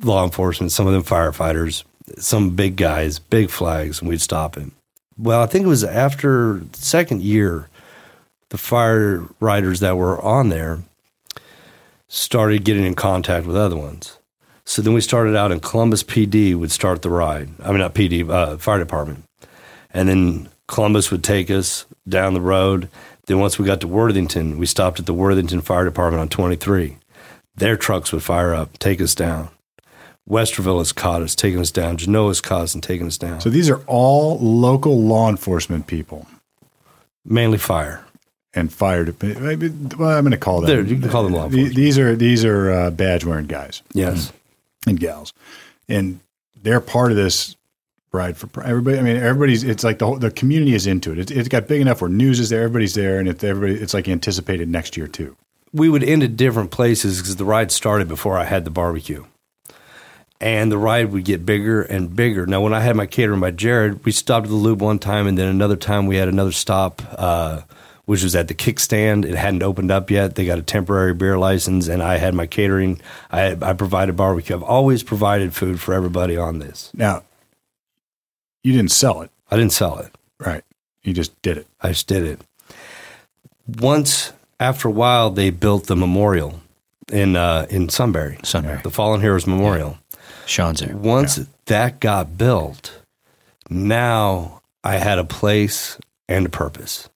[0.03, 1.83] law enforcement, some of them firefighters,
[2.17, 4.73] some big guys, big flags, and we'd stop him.
[5.17, 7.67] Well, I think it was after the second year,
[8.49, 10.79] the fire riders that were on there
[12.07, 14.17] started getting in contact with other ones.
[14.65, 17.49] So then we started out in Columbus PD would start the ride.
[17.63, 19.23] I mean, not PD, uh, fire department.
[19.91, 22.87] And then Columbus would take us down the road.
[23.25, 26.97] Then once we got to Worthington, we stopped at the Worthington Fire Department on 23.
[27.59, 29.49] Their trucks would fire up, take us down.
[30.29, 31.97] Westerville has caught us, taking us down.
[31.97, 33.41] Genoa has caught us and taking us down.
[33.41, 36.27] So these are all local law enforcement people
[37.25, 38.05] Mainly fire.
[38.53, 39.05] and fire.
[39.21, 39.59] Well, I'm
[40.23, 40.87] going to call them.
[40.87, 41.75] You can call them law enforcement.
[41.75, 44.31] These are these are uh, badge wearing guys Yes.
[44.87, 45.33] and gals,
[45.87, 46.19] and
[46.61, 47.55] they're part of this
[48.11, 48.97] ride for everybody.
[48.97, 49.63] I mean, everybody's.
[49.63, 51.19] It's like the whole, the community is into it.
[51.19, 51.31] it.
[51.31, 53.79] It's got big enough where news is there, everybody's there, and it's everybody.
[53.79, 55.35] It's like anticipated next year too.
[55.73, 59.25] We would end at different places because the ride started before I had the barbecue.
[60.41, 62.45] And the ride would get bigger and bigger.
[62.45, 65.27] Now, when I had my catering by Jared, we stopped at the Lube one time,
[65.27, 67.61] and then another time we had another stop, uh,
[68.05, 69.25] which was at the kickstand.
[69.25, 70.35] It hadn't opened up yet.
[70.35, 73.01] They got a temporary beer license, and I had my catering.
[73.29, 74.55] I, I provided barbecue.
[74.55, 76.89] I've always provided food for everybody on this.
[76.93, 77.23] Now,
[78.63, 80.11] you didn't sell it, I didn't sell it.
[80.39, 80.63] right?
[81.03, 81.67] You just did it.
[81.81, 82.41] I just did it.
[83.67, 86.59] Once, after a while, they built the memorial
[87.11, 88.81] in uh, in Sunbury, Sunbury.
[88.83, 89.97] the Fallen Heroes Memorial.
[90.45, 90.95] Sean's there.
[90.95, 93.01] Once that got built,
[93.69, 97.09] now I had a place and a purpose.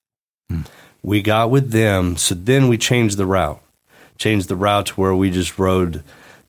[1.02, 3.62] We got with them, so then we changed the route.
[4.18, 6.04] Changed the route to where we just rode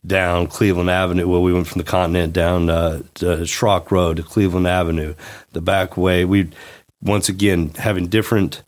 [0.07, 1.27] down Cleveland Avenue.
[1.27, 5.15] Well, we went from the continent down uh, to Schrock Road to Cleveland Avenue.
[5.53, 6.51] The back way, we
[7.03, 8.63] once again having different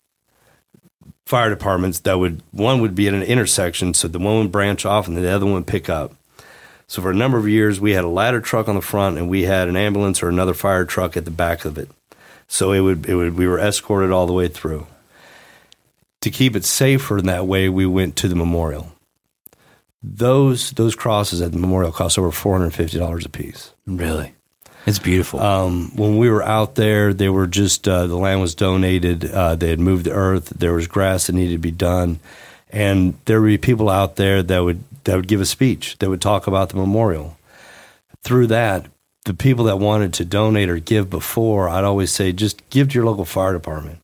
[1.27, 4.87] fire departments that would one would be at an intersection, so the one would branch
[4.87, 6.15] off and the other one would pick up.
[6.87, 9.29] So for a number of years, we had a ladder truck on the front, and
[9.29, 11.91] we had an ambulance or another fire truck at the back of it.
[12.47, 14.87] So it would, it would, we were escorted all the way through.
[16.21, 18.93] To keep it safer in that way, we went to the memorial.
[20.01, 23.73] Those those crosses at the memorial cost over four hundred fifty dollars a piece.
[23.85, 24.36] Really?
[24.87, 25.41] It's beautiful.
[25.41, 29.29] Um, when we were out there, they were just uh, the land was donated.
[29.31, 30.51] Uh, they had moved the earth.
[30.51, 32.21] There was grass that needed to be done,
[32.71, 36.09] and there would be people out there that would that would give a speech that
[36.09, 37.37] would talk about the memorial.
[38.23, 38.87] Through that,
[39.25, 42.95] the people that wanted to donate or give before, I'd always say, just give to
[42.95, 43.99] your local fire department.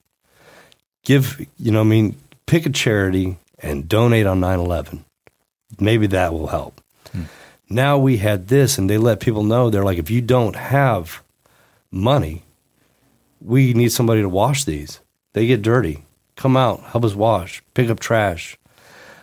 [1.05, 2.16] Give, you know, I mean,
[2.47, 5.05] pick a charity and donate on 9 11.
[5.79, 6.81] Maybe that will help.
[7.72, 11.22] Now we had this, and they let people know they're like, if you don't have
[11.90, 12.44] money,
[13.40, 15.00] we need somebody to wash these.
[15.32, 16.04] They get dirty.
[16.37, 18.56] Come out, help us wash, pick up trash.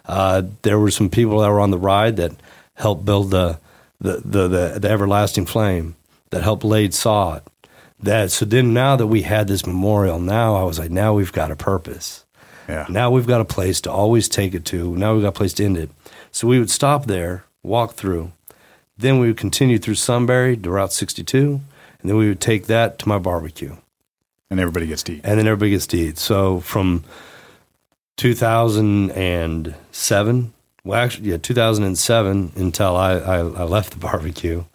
[0.05, 2.31] Uh, there were some people that were on the ride that
[2.75, 3.59] helped build the
[3.99, 5.95] the the, the, the everlasting flame,
[6.29, 7.43] that helped laid sod.
[8.01, 11.33] That so then now that we had this memorial, now I was like, now we've
[11.33, 12.25] got a purpose.
[12.67, 12.85] Yeah.
[12.89, 14.95] Now we've got a place to always take it to.
[14.95, 15.89] Now we've got a place to end it.
[16.31, 18.31] So we would stop there, walk through.
[18.99, 21.61] Then we would continue through Sunbury to Route 62,
[22.01, 23.77] and then we would take that to my barbecue.
[24.49, 25.21] And everybody gets to eat.
[25.23, 26.17] And then everybody gets to eat.
[26.17, 27.05] So from
[28.17, 34.65] 2007, well, actually, yeah, 2007 until I, I, I left the barbecue,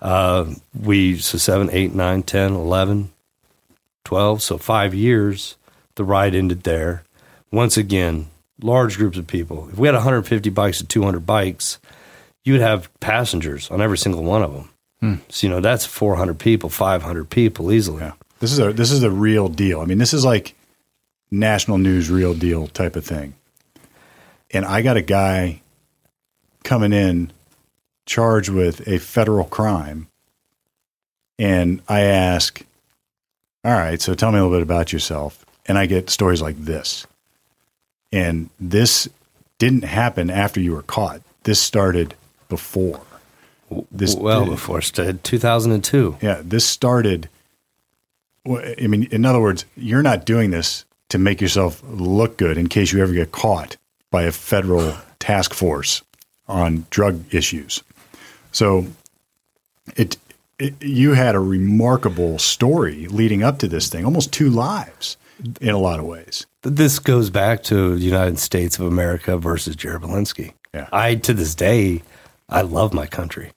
[0.00, 3.12] uh, we, so 7, 8, 9, 10, 11,
[4.04, 5.56] 12, so five years,
[5.96, 7.02] the ride ended there.
[7.50, 8.28] Once again,
[8.62, 9.68] large groups of people.
[9.70, 11.78] If we had 150 bikes to 200 bikes,
[12.48, 14.70] you would have passengers on every single one of them.
[15.00, 15.14] Hmm.
[15.28, 18.00] So, you know, that's 400 people, 500 people easily.
[18.00, 18.12] Yeah.
[18.40, 19.80] This is a this is a real deal.
[19.80, 20.54] I mean, this is like
[21.30, 23.34] national news real deal type of thing.
[24.50, 25.60] And I got a guy
[26.64, 27.32] coming in
[28.06, 30.08] charged with a federal crime.
[31.38, 32.64] And I ask,
[33.62, 36.56] "All right, so tell me a little bit about yourself." And I get stories like
[36.56, 37.06] this.
[38.10, 39.06] And this
[39.58, 41.20] didn't happen after you were caught.
[41.42, 42.14] This started
[42.48, 43.00] before.
[43.90, 46.16] This well before 2002.
[46.22, 47.28] yeah, this started.
[48.46, 52.68] I mean, in other words, you're not doing this to make yourself look good in
[52.68, 53.76] case you ever get caught
[54.10, 56.02] by a federal task force
[56.46, 57.82] on drug issues.
[58.52, 58.86] So,
[59.96, 60.16] it,
[60.58, 65.18] it you had a remarkable story leading up to this thing, almost two lives
[65.60, 66.46] in a lot of ways.
[66.62, 70.54] This goes back to the United States of America versus Jared Belinsky.
[70.74, 70.88] Yeah.
[70.92, 72.02] I to this day,
[72.48, 73.52] I love my country.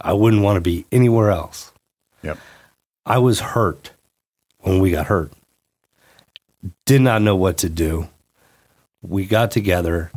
[0.00, 1.72] I wouldn't want to be anywhere else.
[2.22, 2.38] Yep.
[3.04, 3.92] I was hurt
[4.58, 5.32] when we got hurt.
[6.84, 8.08] Did not know what to do.
[9.02, 10.10] We got together.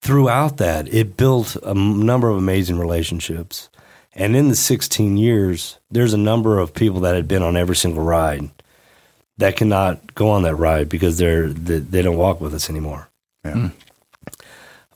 [0.00, 3.68] Throughout that, it built a number of amazing relationships.
[4.14, 7.76] And in the 16 years, there's a number of people that had been on every
[7.76, 8.50] single ride
[9.38, 13.08] that cannot go on that ride because they're they, they don't walk with us anymore.
[13.44, 13.52] Yeah.
[13.52, 13.66] Hmm.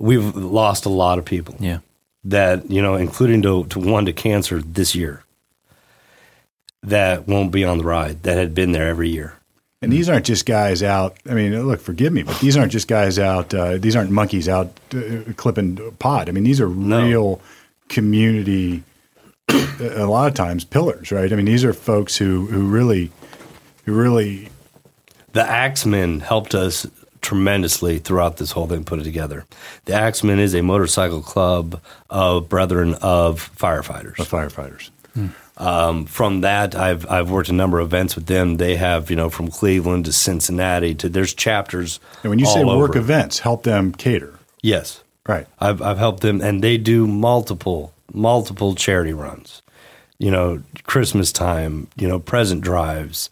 [0.00, 1.78] We've lost a lot of people yeah.
[2.24, 5.22] that you know, including to, to one to cancer this year,
[6.82, 9.36] that won't be on the ride that had been there every year.
[9.82, 11.16] And these aren't just guys out.
[11.28, 13.54] I mean, look, forgive me, but these aren't just guys out.
[13.54, 16.28] Uh, these aren't monkeys out uh, clipping pot.
[16.28, 17.40] I mean, these are real
[17.88, 18.82] community.
[19.80, 21.32] A lot of times, pillars, right?
[21.32, 23.10] I mean, these are folks who who really,
[23.84, 24.50] who really
[25.32, 26.86] The Axemen helped us
[27.20, 29.44] tremendously throughout this whole thing, put it together.
[29.84, 34.18] The Axemen is a motorcycle club of brethren of firefighters.
[34.18, 34.90] are firefighters.
[35.56, 38.56] Um, from that, I've I've worked a number of events with them.
[38.56, 42.00] They have you know from Cleveland to Cincinnati to there's chapters.
[42.22, 42.98] And when you say work over.
[42.98, 44.38] events, help them cater.
[44.62, 45.46] yes, Right.
[45.60, 49.60] I've I've helped them, and they do multiple multiple charity runs.
[50.18, 51.88] You know, Christmas time.
[51.96, 53.28] You know, present drives.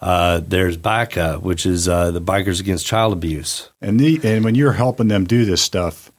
[0.00, 3.70] Uh, there's BACA, which is uh, the Bikers Against Child Abuse.
[3.80, 6.12] And the and when you're helping them do this stuff,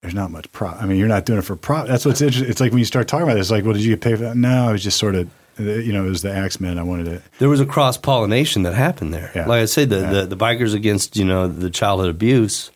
[0.00, 0.68] there's not much pro.
[0.68, 1.86] I mean, you're not doing it for pro.
[1.86, 2.50] That's what's interesting.
[2.50, 4.18] It's like when you start talking about it, it's like, well, did you get paid
[4.18, 4.36] for that?
[4.36, 6.78] No, I was just sort of, you know, it was the Axemen.
[6.78, 7.22] I wanted to.
[7.38, 9.30] There was a cross pollination that happened there.
[9.34, 9.46] Yeah.
[9.46, 12.70] Like I say, the, the the Bikers Against you know the childhood abuse,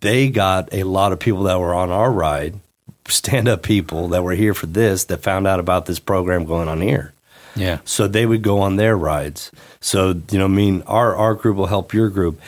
[0.00, 2.60] they got a lot of people that were on our ride,
[3.08, 6.68] stand up people that were here for this that found out about this program going
[6.68, 7.14] on here.
[7.56, 7.78] Yeah.
[7.84, 9.50] So they would go on their rides.
[9.80, 12.40] So you know, I mean, our our group will help your group.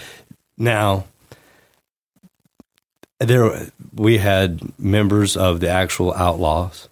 [0.56, 1.04] Now,
[3.18, 6.88] there we had members of the actual Outlaws,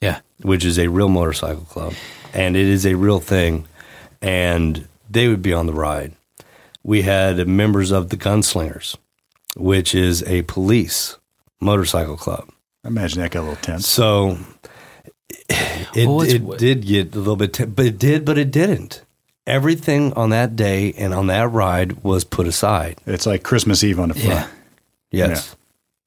[0.00, 0.20] Yeah.
[0.42, 1.94] which is a real motorcycle club,
[2.32, 3.66] and it is a real thing,
[4.22, 6.12] and they would be on the ride.
[6.82, 8.96] We had members of the Gunslingers,
[9.56, 11.16] which is a police
[11.60, 12.48] motorcycle club.
[12.84, 13.86] I imagine that got a little tense.
[13.88, 14.38] So
[15.94, 19.02] it, Well, it did get a little bit, t- but it did, but it didn't.
[19.46, 22.98] Everything on that day and on that ride was put aside.
[23.06, 24.48] It's like Christmas Eve on the front.
[25.10, 25.28] Yeah.
[25.28, 25.54] Yes.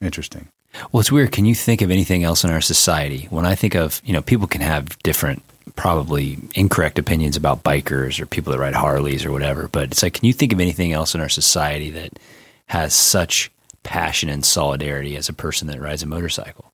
[0.01, 0.47] Interesting.
[0.91, 1.31] Well, it's weird.
[1.31, 3.27] Can you think of anything else in our society?
[3.29, 5.43] When I think of, you know, people can have different,
[5.75, 10.13] probably incorrect opinions about bikers or people that ride Harleys or whatever, but it's like,
[10.15, 12.13] can you think of anything else in our society that
[12.67, 13.51] has such
[13.83, 16.73] passion and solidarity as a person that rides a motorcycle?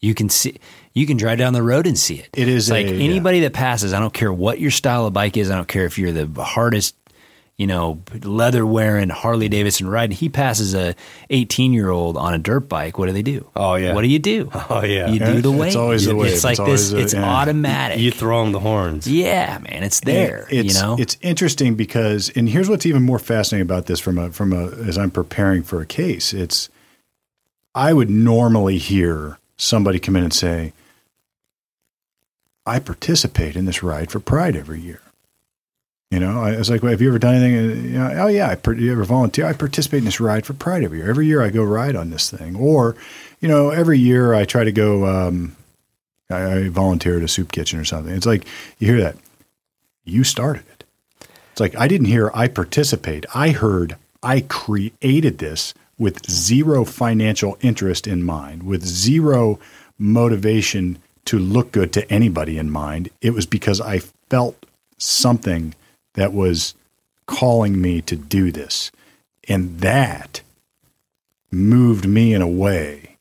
[0.00, 0.58] You can see,
[0.94, 2.28] you can drive down the road and see it.
[2.34, 3.92] It is like a- anybody that passes.
[3.92, 5.50] I don't care what your style of bike is.
[5.50, 6.94] I don't care if you're the hardest,
[7.56, 10.16] you know, leather wearing Harley Davidson riding.
[10.16, 10.94] He passes a
[11.30, 12.98] 18 year old on a dirt bike.
[12.98, 13.46] What do they do?
[13.56, 13.94] Oh, yeah.
[13.94, 14.50] What do you do?
[14.70, 15.08] Oh, yeah.
[15.08, 15.68] You do the wave.
[15.68, 16.32] it's always the wave.
[16.32, 16.92] It's like It's this.
[16.92, 17.24] a- it's yeah.
[17.24, 17.98] automatic.
[17.98, 19.06] You throw them the horns.
[19.06, 19.82] yeah, man.
[19.82, 20.46] It's there.
[20.50, 20.96] It's, you know.
[20.98, 24.68] it's interesting because, and here's what's even more fascinating about this from a from a
[24.86, 26.32] as I'm preparing for a case.
[26.34, 26.68] It's
[27.74, 30.72] I would normally hear somebody come in and say,
[32.66, 35.00] "I participate in this ride for Pride every year."
[36.10, 38.50] You know, I was like, well, "Have you ever done anything?" You know, oh yeah,
[38.50, 39.46] I per- you ever volunteer?
[39.46, 41.08] I participate in this ride for Pride every year.
[41.08, 42.96] Every year I go ride on this thing, or
[43.40, 45.06] you know, every year I try to go.
[45.06, 45.56] Um,
[46.30, 48.14] I, I volunteer at a soup kitchen or something.
[48.14, 48.46] It's like
[48.78, 49.16] you hear that
[50.04, 50.84] you started it.
[51.52, 53.26] It's like I didn't hear I participate.
[53.34, 59.58] I heard I created this with zero financial interest in mind, with zero
[59.98, 63.10] motivation to look good to anybody in mind.
[63.20, 64.66] It was because I felt
[64.98, 65.74] something
[66.14, 66.74] that was
[67.26, 68.90] calling me to do this.
[69.48, 70.42] And that
[71.50, 73.16] moved me in a way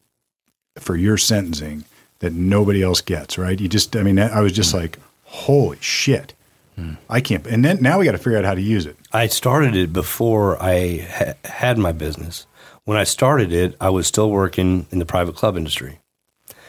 [0.80, 1.86] for your sentencing
[2.20, 3.60] that nobody else gets, right?
[3.60, 4.78] You just, I mean, I was just hmm.
[4.78, 6.34] like, holy shit.
[6.76, 6.94] Hmm.
[7.10, 7.46] I can't.
[7.48, 8.96] And then now we got to figure out how to use it.
[9.12, 12.46] I started it before I ha- had my business.
[12.86, 16.00] When I started it, I was still working in the private club industry.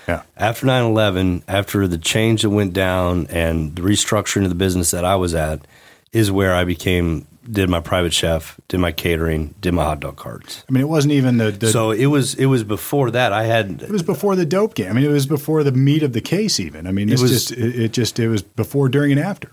[0.08, 0.22] Yeah.
[0.36, 4.90] After 9 11, after the change that went down and the restructuring of the business
[4.90, 5.66] that I was at,
[6.12, 10.16] is where I became, did my private chef, did my catering, did my hot dog
[10.16, 10.64] carts.
[10.68, 13.32] I mean, it wasn't even the, the So it was it was before that.
[13.32, 14.90] I had it was before the dope game.
[14.90, 16.58] I mean, it was before the meat of the case.
[16.60, 16.86] Even.
[16.86, 19.50] I mean, It was- just it, it just it was before, during, and after.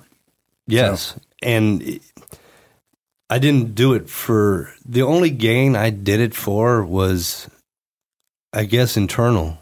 [0.67, 1.15] Yes.
[1.41, 2.01] And it-
[3.29, 7.47] I didn't do it for the only gain I did it for was,
[8.51, 9.58] I guess, internal.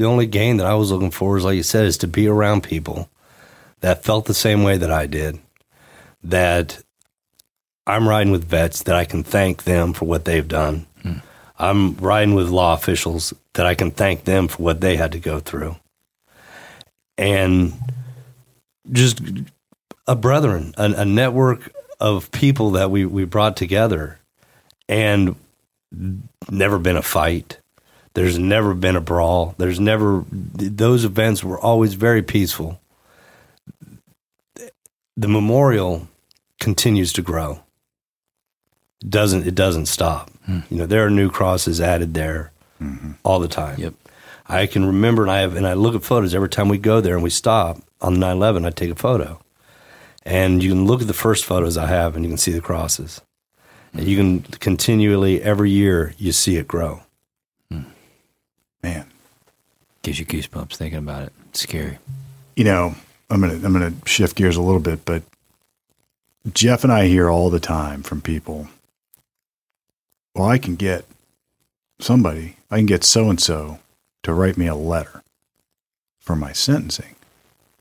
[0.00, 2.26] The only gain that I was looking for is, like you said, is to be
[2.26, 3.10] around people
[3.80, 5.38] that felt the same way that I did.
[6.24, 6.82] That
[7.86, 10.86] I'm riding with vets that I can thank them for what they've done.
[11.02, 11.18] Hmm.
[11.58, 15.18] I'm riding with law officials that I can thank them for what they had to
[15.18, 15.76] go through.
[17.18, 17.74] And
[18.90, 19.20] just
[20.06, 24.18] a brethren, a, a network of people that we, we brought together
[24.88, 25.36] and
[26.50, 27.59] never been a fight.
[28.14, 29.54] There's never been a brawl.
[29.56, 32.80] There's never, those events were always very peaceful.
[35.16, 36.08] The memorial
[36.58, 37.60] continues to grow.
[39.00, 40.30] It doesn't, it doesn't stop.
[40.46, 40.60] Hmm.
[40.70, 42.52] You know, there are new crosses added there
[42.82, 43.12] mm-hmm.
[43.22, 43.78] all the time.
[43.78, 43.94] Yep.
[44.46, 47.00] I can remember, and I have, and I look at photos every time we go
[47.00, 48.66] there and we stop on 9/11.
[48.66, 49.40] I take a photo,
[50.22, 52.60] And you can look at the first photos I have and you can see the
[52.60, 53.20] crosses.
[53.92, 57.02] And you can continually, every year, you see it grow.
[58.82, 59.06] Man,
[60.02, 61.32] Gives you goosebumps thinking about it.
[61.50, 61.98] It's scary.
[62.56, 62.94] you know,
[63.28, 65.22] I'm gonna I'm gonna shift gears a little bit, but
[66.52, 68.68] Jeff and I hear all the time from people.
[70.34, 71.04] Well, I can get
[72.00, 73.78] somebody, I can get so and so
[74.22, 75.22] to write me a letter
[76.18, 77.16] for my sentencing,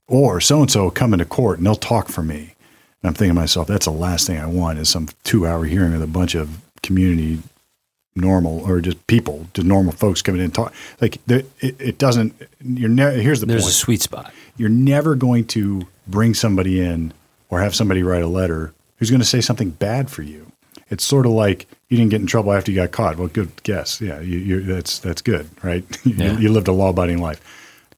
[0.07, 2.55] or so and so will come into court and they'll talk for me.
[3.01, 5.63] And I'm thinking to myself, that's the last thing I want is some two hour
[5.63, 7.39] hearing with a bunch of community
[8.15, 10.73] normal or just people, just normal folks coming in and talk.
[11.01, 12.33] Like there, it, it doesn't.
[12.63, 13.11] You're never.
[13.17, 14.33] Here's the There's point a sweet spot.
[14.57, 17.13] you're never going to bring somebody in
[17.49, 20.51] or have somebody write a letter who's going to say something bad for you.
[20.89, 23.17] It's sort of like you didn't get in trouble after you got caught.
[23.17, 24.01] Well, good guess.
[24.01, 25.83] Yeah, you, you, that's that's good, right?
[26.05, 26.33] Yeah.
[26.33, 27.39] you, you lived a law-abiding life.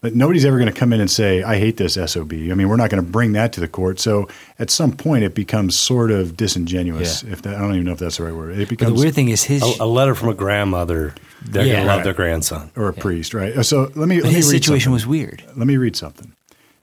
[0.02, 2.68] But nobody's ever going to come in and say, "I hate this SOB." I mean,
[2.68, 4.00] we're not going to bring that to the court.
[4.00, 4.28] So
[4.58, 7.22] at some point, it becomes sort of disingenuous.
[7.24, 7.34] Yeah.
[7.34, 8.58] If that, I don't even know if that's the right word.
[8.58, 11.14] It But the weird thing is his A, a letter from a grandmother,
[11.46, 11.74] they're Yeah.
[11.76, 12.72] going to love their grandson.
[12.76, 13.64] or a priest, right?
[13.64, 14.94] So let me but let me his read situation something.
[14.94, 15.44] was weird.
[15.56, 16.34] Let me read something.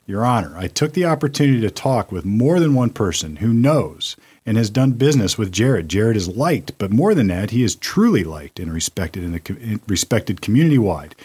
[0.07, 4.15] Your Honor, I took the opportunity to talk with more than one person who knows
[4.45, 5.89] and has done business with Jared.
[5.89, 9.39] Jared is liked, but more than that, he is truly liked and respected in the
[9.41, 9.55] co-
[9.87, 11.15] respected community wide.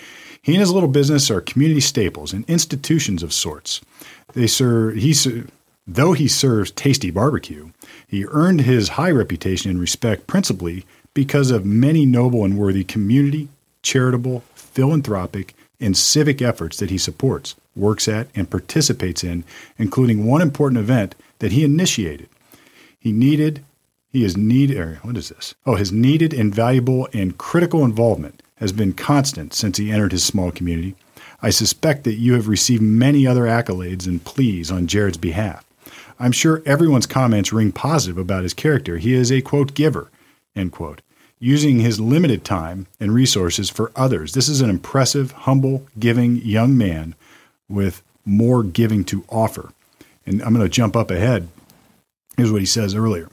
[0.45, 3.81] He and his little business are community staples and institutions of sorts.
[4.35, 5.15] They serve he
[5.87, 7.71] though he serves tasty barbecue,
[8.07, 10.85] he earned his high reputation and respect principally
[11.15, 13.49] because of many noble and worthy community,
[13.81, 19.45] charitable, philanthropic, and civic efforts that he supports, works at, and participates in,
[19.79, 22.29] including one important event that he initiated.
[23.01, 23.65] He needed,
[24.13, 25.55] he is needed, er, what is this?
[25.65, 30.51] Oh, his needed, invaluable, and critical involvement has been constant since he entered his small
[30.51, 30.97] community.
[31.43, 35.67] I suspect that you have received many other accolades and pleas on Jared's behalf.
[36.19, 38.97] I'm sure everyone's comments ring positive about his character.
[38.97, 40.11] He is a quote giver,
[40.57, 41.03] end quote,
[41.39, 44.33] using his limited time and resources for others.
[44.33, 47.15] This is an impressive, humble, giving young man
[47.69, 49.75] with more giving to offer.
[50.25, 51.49] And I'm going to jump up ahead.
[52.39, 53.29] Here's what he says earlier.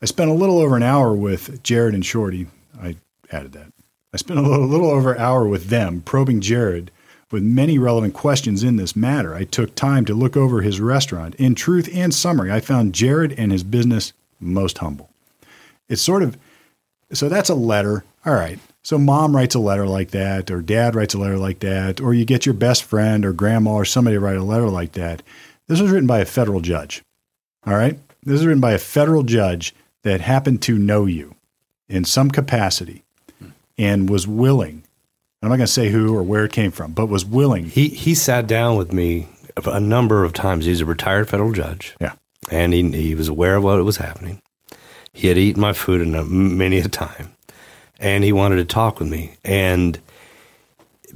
[0.00, 2.46] I spent a little over an hour with Jared and Shorty.
[2.80, 2.96] I
[3.30, 3.73] added that.
[4.14, 6.92] I spent a little, little over an hour with them probing Jared
[7.32, 9.34] with many relevant questions in this matter.
[9.34, 11.34] I took time to look over his restaurant.
[11.34, 15.10] In truth and summary, I found Jared and his business most humble.
[15.88, 16.38] It's sort of
[17.12, 18.04] so that's a letter.
[18.24, 18.60] All right.
[18.84, 22.14] So mom writes a letter like that, or dad writes a letter like that, or
[22.14, 25.22] you get your best friend or grandma or somebody to write a letter like that.
[25.66, 27.02] This was written by a federal judge.
[27.66, 27.98] All right.
[28.22, 31.34] This was written by a federal judge that happened to know you
[31.88, 33.03] in some capacity
[33.78, 34.84] and was willing.
[35.42, 37.66] I'm not going to say who or where it came from, but was willing.
[37.66, 39.28] He, he sat down with me
[39.66, 40.64] a number of times.
[40.64, 41.94] He's a retired federal judge.
[42.00, 42.14] Yeah.
[42.50, 44.40] and he, he was aware of what was happening.
[45.12, 47.36] He had eaten my food a, many a time,
[48.00, 49.36] and he wanted to talk with me.
[49.44, 50.00] And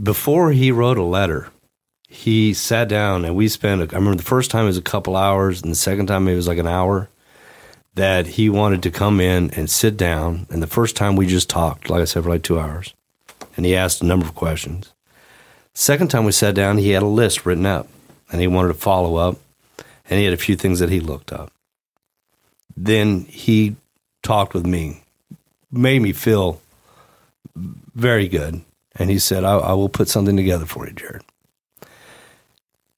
[0.00, 1.48] before he wrote a letter,
[2.08, 3.92] he sat down and we spent.
[3.92, 6.36] I remember the first time it was a couple hours, and the second time it
[6.36, 7.08] was like an hour.
[7.98, 11.50] That he wanted to come in and sit down, and the first time we just
[11.50, 12.94] talked, like I said, for like two hours,
[13.56, 14.92] and he asked a number of questions.
[15.74, 17.88] Second time we sat down, he had a list written up,
[18.30, 19.38] and he wanted to follow up,
[20.08, 21.50] and he had a few things that he looked up.
[22.76, 23.74] Then he
[24.22, 25.02] talked with me,
[25.72, 26.60] made me feel
[27.56, 28.60] very good,
[28.94, 31.24] and he said, I, I will put something together for you, Jared.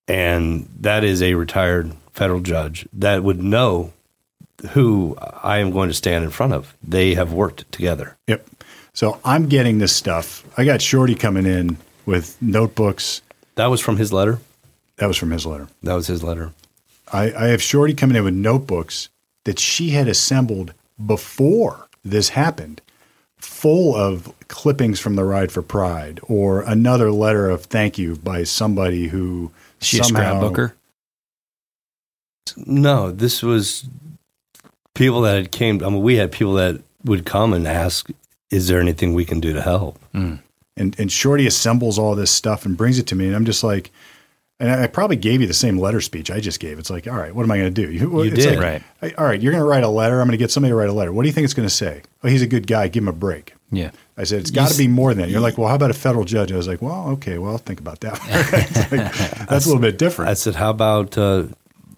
[0.07, 3.95] And that is a retired federal judge that would know
[4.71, 6.75] who I am going to stand in front of.
[6.83, 8.17] They have worked together.
[8.27, 8.47] Yep.
[8.93, 10.45] So I'm getting this stuff.
[10.59, 13.23] I got Shorty coming in with notebooks.
[13.55, 14.39] That was from his letter.
[14.97, 15.69] That was from his letter.
[15.83, 16.53] That was his letter.
[17.13, 19.09] I, I have Shorty coming in with notebooks
[19.45, 22.81] that she had assembled before this happened,
[23.39, 28.45] full of clippings from the Ride for Pride or another letter of thank you by
[28.45, 29.51] somebody who
[29.81, 30.73] She a somehow scrapbooker.
[32.57, 33.89] No, this was
[34.95, 35.83] people that had came.
[35.85, 38.09] I mean, we had people that would come and ask,
[38.51, 40.41] "Is there anything we can do to help?" and
[40.77, 43.91] and Shorty assembles all this stuff and brings it to me, and I'm just like,
[44.59, 46.79] and I probably gave you the same letter speech I just gave.
[46.79, 47.91] It's like, all right, what am I going to do?
[47.91, 48.59] You, it's did.
[48.59, 48.83] like, Right.
[49.03, 50.21] I- all right, you're going to write a letter.
[50.21, 51.13] I'm going to get somebody to write a letter.
[51.13, 52.03] What do you think it's going to say?
[52.23, 52.89] Oh, he's a good guy.
[52.89, 53.55] Give him a break.
[53.73, 53.91] Yeah.
[54.19, 55.31] I said, it's got to be more than that.
[55.31, 56.53] You're like, well, how about a federal judge?
[56.53, 58.21] I was like, well, okay, well, I'll think about that.
[58.71, 60.31] It's like, that's a little bit different.
[60.31, 61.45] I said, "How about uh,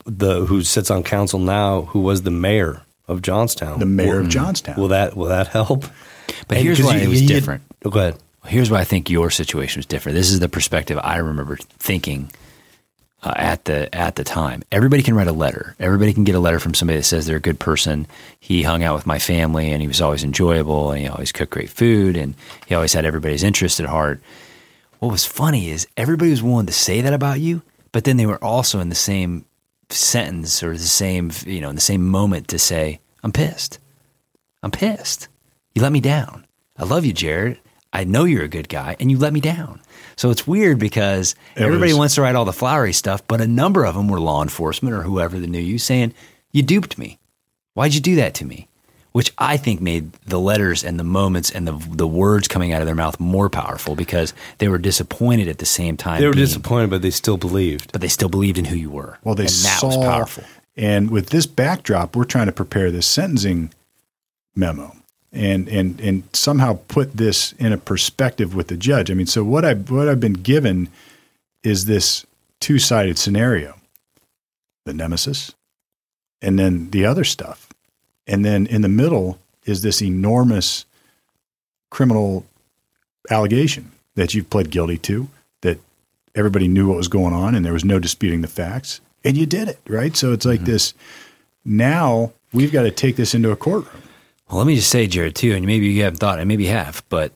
[0.05, 3.78] the who sits on council now, who was the mayor of Johnstown?
[3.78, 4.76] the mayor will, of Johnstown.
[4.76, 5.84] Will that will that help?"
[6.48, 7.62] But And here's 'cause why he- it was he had- different.
[7.84, 8.14] oh, go ahead.
[8.46, 10.16] Here's why I think your situation was different.
[10.16, 12.30] This is the perspective I remember thinking
[13.22, 14.64] uh, at the at the time.
[14.72, 15.76] Everybody can write a letter.
[15.78, 18.09] Everybody can get a letter from somebody that says they're a good person.
[18.40, 21.53] He hung out with my family, and he was always enjoyable, and he always cooked
[21.53, 22.34] great food, and
[22.66, 24.20] he always had everybody's interest at heart.
[24.98, 28.26] What was funny is everybody was willing to say that about you, but then they
[28.26, 29.44] were also in the same
[29.93, 33.78] sentence or the same you know in the same moment to say, "I'm pissed.
[34.62, 35.28] I'm pissed.
[35.74, 36.47] You let me down.
[36.76, 37.59] I love you, Jared.
[37.93, 39.80] I know you're a good guy, and you let me down."
[40.16, 43.40] So it's weird because It everybody was- wants to write all the flowery stuff, but
[43.40, 46.12] a number of them were law enforcement or whoever that knew you saying,
[46.53, 47.18] You duped me.
[47.74, 48.68] Why'd you do that to me?
[49.12, 52.80] Which I think made the letters and the moments and the, the words coming out
[52.80, 56.20] of their mouth more powerful because they were disappointed at the same time.
[56.20, 57.92] They were being- disappointed, but they still believed.
[57.92, 59.18] But they still believed in who you were.
[59.22, 60.44] Well, they and that saw, was powerful.
[60.76, 63.72] And with this backdrop, we're trying to prepare this sentencing
[64.56, 64.96] memo
[65.32, 69.10] and and and somehow put this in a perspective with the judge.
[69.10, 70.88] I mean, so what I what I've been given
[71.62, 72.26] is this
[72.60, 73.76] two sided scenario:
[74.84, 75.54] the nemesis,
[76.42, 77.72] and then the other stuff,
[78.27, 80.85] and then in the middle is this enormous
[81.91, 82.45] criminal
[83.31, 85.29] allegation that you've pled guilty to
[85.61, 85.79] that
[86.35, 89.01] everybody knew what was going on and there was no disputing the facts.
[89.25, 90.16] And you did it right?
[90.16, 90.73] So it's like mm-hmm.
[90.73, 90.95] this
[91.64, 94.03] now we've got to take this into a courtroom.
[94.49, 96.70] Well, let me just say, Jared, too, and maybe you haven't thought it, maybe you
[96.70, 97.33] have, but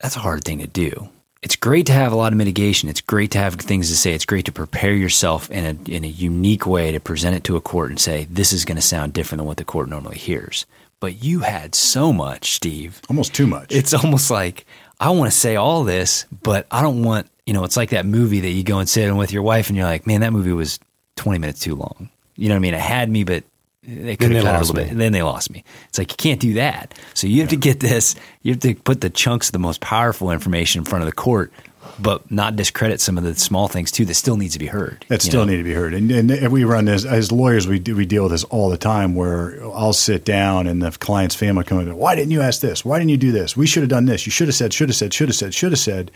[0.00, 1.08] that's a hard thing to do.
[1.42, 2.88] It's great to have a lot of mitigation.
[2.88, 4.12] It's great to have things to say.
[4.12, 7.56] It's great to prepare yourself in a in a unique way to present it to
[7.56, 10.18] a court and say this is going to sound different than what the court normally
[10.18, 10.66] hears.
[11.00, 13.00] But you had so much, Steve.
[13.08, 14.64] almost too much It's almost like
[15.00, 17.26] I want to say all this, but I don't want.
[17.44, 19.68] You know, it's like that movie that you go and sit in with your wife,
[19.68, 20.78] and you're like, "Man, that movie was
[21.16, 22.74] 20 minutes too long." You know what I mean?
[22.74, 23.42] It had me, but
[23.82, 24.90] they could have lost little me.
[24.90, 24.98] bit.
[24.98, 25.64] Then they lost me.
[25.88, 26.94] It's like you can't do that.
[27.14, 28.14] So you have to get this.
[28.42, 31.14] You have to put the chunks of the most powerful information in front of the
[31.16, 31.52] court,
[31.98, 35.04] but not discredit some of the small things too that still needs to be heard.
[35.08, 35.52] that still know?
[35.52, 38.24] need to be heard and, and we run this as lawyers we do, we deal
[38.24, 41.96] with this all the time where i'll sit down and the client's family come in
[41.96, 44.26] why didn't you ask this why didn't you do this we should have done this
[44.26, 46.10] you should have said should have said should have said should have said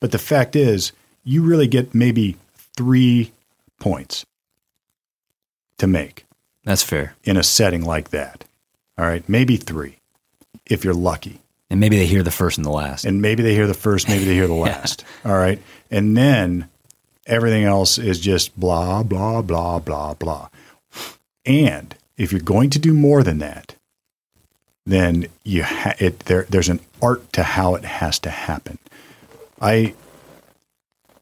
[0.00, 0.92] but the fact is
[1.24, 2.36] you really get maybe
[2.76, 3.32] three
[3.78, 4.26] points
[5.78, 6.24] to make
[6.64, 7.14] That's fair.
[7.24, 8.44] in a setting like that.
[8.98, 9.98] All right, maybe three
[10.66, 11.40] if you're lucky.
[11.70, 13.06] And maybe they hear the first and the last.
[13.06, 15.04] And maybe they hear the first, maybe they hear the last.
[15.24, 15.58] All right.
[15.90, 16.68] And then
[17.26, 20.48] everything else is just blah, blah, blah, blah, blah.
[21.46, 23.74] And if you're going to do more than that,
[24.84, 28.78] then you ha- it there there's an art to how it has to happen.
[29.60, 29.94] I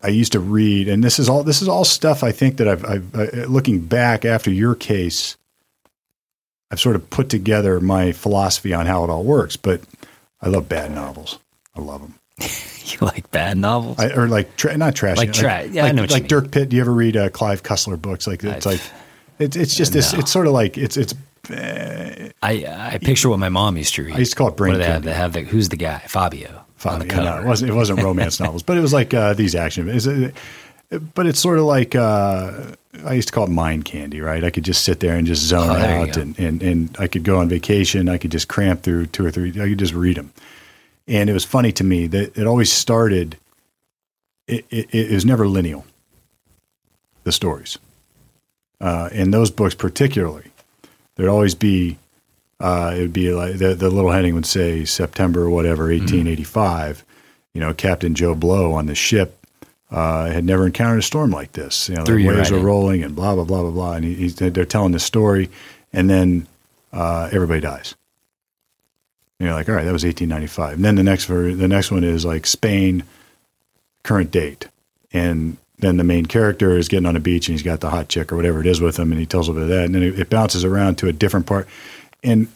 [0.03, 2.67] I used to read, and this is all this is all stuff I think that
[2.69, 5.37] I've, I've uh, looking back after your case,
[6.71, 9.57] I've sort of put together my philosophy on how it all works.
[9.57, 9.83] But
[10.41, 11.39] I love bad novels.
[11.77, 12.15] I love them.
[12.85, 13.99] you like bad novels?
[13.99, 16.29] I, or like tra- not trash, Like tra- yeah, I like, know what you like.
[16.29, 16.71] Dirk Pitt.
[16.71, 18.27] Do you ever read uh, Clive Cussler books?
[18.27, 18.93] Like it's I've- like
[19.39, 20.13] it's it's just this.
[20.15, 21.15] It's sort of like it's it's
[21.51, 24.15] I I picture what my mom used to read.
[24.15, 25.03] I used to call it brain What do they have?
[25.03, 25.99] They have the, who's the guy?
[26.01, 27.23] Fabio on the cover.
[27.23, 29.89] know, it wasn't it wasn't romance novels, but it was like uh, these action.
[29.89, 30.35] Is it,
[31.15, 32.53] but it's sort of like uh,
[33.05, 34.43] I used to call it mind candy, right?
[34.43, 37.23] I could just sit there and just zone Oh, out, and, and and I could
[37.25, 38.09] go on vacation.
[38.09, 39.51] I could just cramp through two or three.
[39.51, 40.33] I could just read them,
[41.07, 43.37] and it was funny to me that it always started.
[44.49, 45.85] It, it, it was never lineal.
[47.23, 47.79] The stories,
[48.81, 50.51] uh, in those books particularly,
[51.15, 51.99] there'd always be
[52.61, 57.05] uh, it would be like the, the little heading would say September whatever 1885.
[57.55, 59.45] You know, Captain Joe Blow on the ship
[59.91, 61.89] uh, had never encountered a storm like this.
[61.89, 63.93] You know, the waves were rolling and blah blah blah blah blah.
[63.95, 65.51] And he, he's, they're telling the story,
[65.93, 66.47] and then
[66.93, 67.95] uh, everybody dies.
[69.39, 70.75] And you're like, all right, that was 1895.
[70.75, 73.05] And then the next ver- the next one is like Spain,
[74.03, 74.69] current date,
[75.13, 78.09] and then the main character is getting on a beach and he's got the hot
[78.09, 79.95] chick or whatever it is with him, and he tells a bit of that, and
[79.95, 81.67] then it, it bounces around to a different part,
[82.23, 82.49] and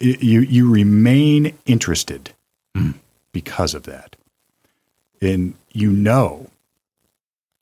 [0.00, 2.30] it, you you remain interested
[3.32, 4.16] because of that,
[5.20, 6.50] and you know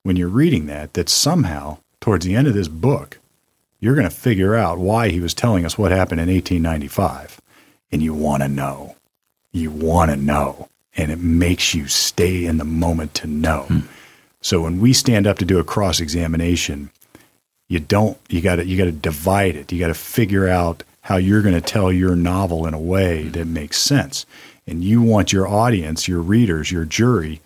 [0.03, 3.19] when you're reading that that somehow towards the end of this book
[3.81, 7.41] you're going to figure out why he was telling us what happened in 1895
[7.93, 8.97] and you want to know.
[9.53, 10.69] You want to know.
[10.97, 13.63] And it makes you stay in the moment to know.
[13.69, 13.81] Hmm.
[14.41, 16.91] So when we stand up to do a cross examination
[17.69, 19.73] you don't you got to you got to divide it.
[19.73, 23.29] You got to figure out how you're going to tell your novel in a way
[23.29, 24.27] that makes sense.
[24.67, 27.41] And you want your audience your readers your jury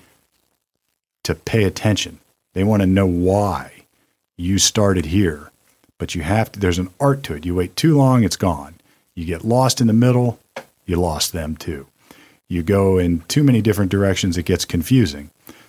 [1.24, 2.20] to pay attention.
[2.54, 3.84] They want to know why
[4.38, 5.50] you started here.
[5.98, 7.44] But you have to there's an art to it.
[7.44, 8.76] You wait too long it's gone.
[9.14, 10.38] You get lost in the middle
[10.86, 11.86] you lost them too.
[12.48, 15.28] You go in too many different directions it gets confusing.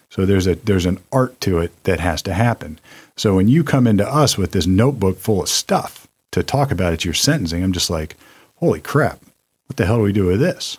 [0.09, 2.79] So there's a there's an art to it that has to happen.
[3.17, 6.00] So when you come into us with this notebook full of stuff
[6.31, 8.15] to talk about at your sentencing, I'm just like,
[8.55, 9.21] holy crap,
[9.67, 10.77] what the hell do we do with this?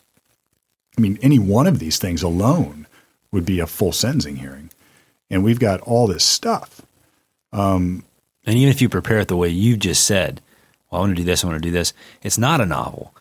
[0.97, 2.87] I mean, any one of these things alone
[3.31, 4.71] would be a full sentencing hearing,
[5.31, 6.83] and we've got all this stuff.
[7.53, 8.05] Um,
[8.45, 10.41] and even if you prepare it the way you just said,
[10.91, 11.93] well, I want to do this, I want to do this,
[12.23, 13.15] it's not a novel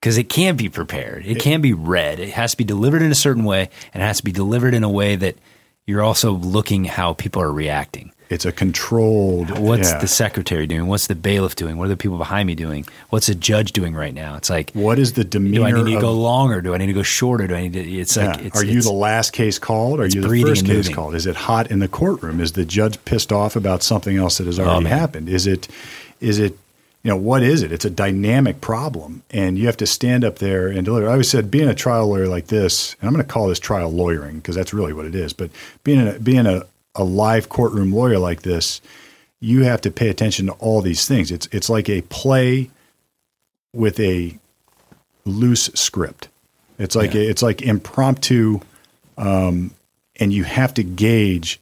[0.00, 1.26] because it can't be prepared.
[1.26, 2.20] It, it can be read.
[2.20, 4.74] It has to be delivered in a certain way, and it has to be delivered
[4.74, 5.36] in a way that
[5.86, 8.12] you're also looking how people are reacting.
[8.28, 9.56] It's a controlled.
[9.58, 9.98] What's yeah.
[9.98, 10.88] the secretary doing?
[10.88, 11.76] What's the bailiff doing?
[11.76, 12.84] What are the people behind me doing?
[13.10, 14.36] What's the judge doing right now?
[14.36, 15.58] It's like what is the demeanor?
[15.58, 16.60] Do I need to of, go longer?
[16.60, 17.46] Do I need to go shorter?
[17.46, 17.80] Do I need to?
[17.80, 18.32] It's yeah.
[18.32, 18.46] like.
[18.46, 20.00] It's, are you the last case called?
[20.00, 20.94] Are you the first case moving.
[20.94, 21.14] called?
[21.14, 22.40] Is it hot in the courtroom?
[22.40, 25.28] Is the judge pissed off about something else that has oh, already oh, happened?
[25.28, 25.68] Is it?
[26.20, 26.58] Is it?
[27.04, 27.70] You know what is it?
[27.70, 31.06] It's a dynamic problem, and you have to stand up there and deliver.
[31.06, 33.60] I always said, being a trial lawyer like this, and I'm going to call this
[33.60, 35.32] trial lawyering because that's really what it is.
[35.32, 35.52] But
[35.84, 36.66] being a, being a,
[36.96, 38.80] a live courtroom lawyer like this,
[39.40, 41.30] you have to pay attention to all these things.
[41.30, 42.70] It's it's like a play
[43.72, 44.38] with a
[45.24, 46.28] loose script.
[46.78, 47.22] It's like yeah.
[47.22, 48.60] a, it's like impromptu,
[49.18, 49.72] um,
[50.16, 51.60] and you have to gauge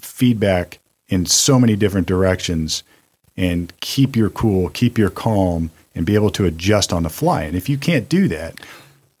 [0.00, 0.78] feedback
[1.08, 2.82] in so many different directions
[3.36, 7.42] and keep your cool, keep your calm, and be able to adjust on the fly.
[7.42, 8.58] And if you can't do that,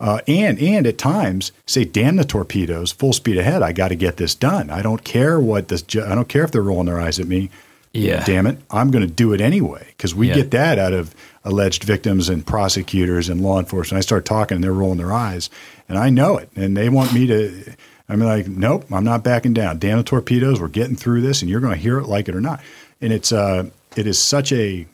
[0.00, 3.62] uh, and and at times say, "Damn the torpedoes, full speed ahead!
[3.62, 4.70] I got to get this done.
[4.70, 5.82] I don't care what this.
[5.82, 7.50] Ju- I don't care if they're rolling their eyes at me.
[7.92, 10.34] Yeah, damn it, I'm going to do it anyway because we yeah.
[10.34, 11.14] get that out of
[11.44, 13.98] alleged victims and prosecutors and law enforcement.
[13.98, 15.48] I start talking, and they're rolling their eyes,
[15.88, 17.74] and I know it, and they want me to.
[18.08, 19.78] I'm like, nope, I'm not backing down.
[19.78, 22.34] Damn the torpedoes, we're getting through this, and you're going to hear it, like it
[22.34, 22.60] or not.
[23.00, 24.86] And it's uh, it is such a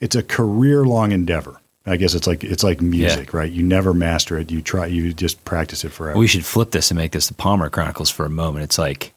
[0.00, 1.60] it's a career long endeavor.
[1.86, 3.38] I guess it's like it's like music, yeah.
[3.38, 3.52] right?
[3.52, 4.50] You never master it.
[4.50, 6.18] You try you just practice it forever.
[6.18, 8.64] We should flip this and make this the Palmer Chronicles for a moment.
[8.64, 9.14] It's like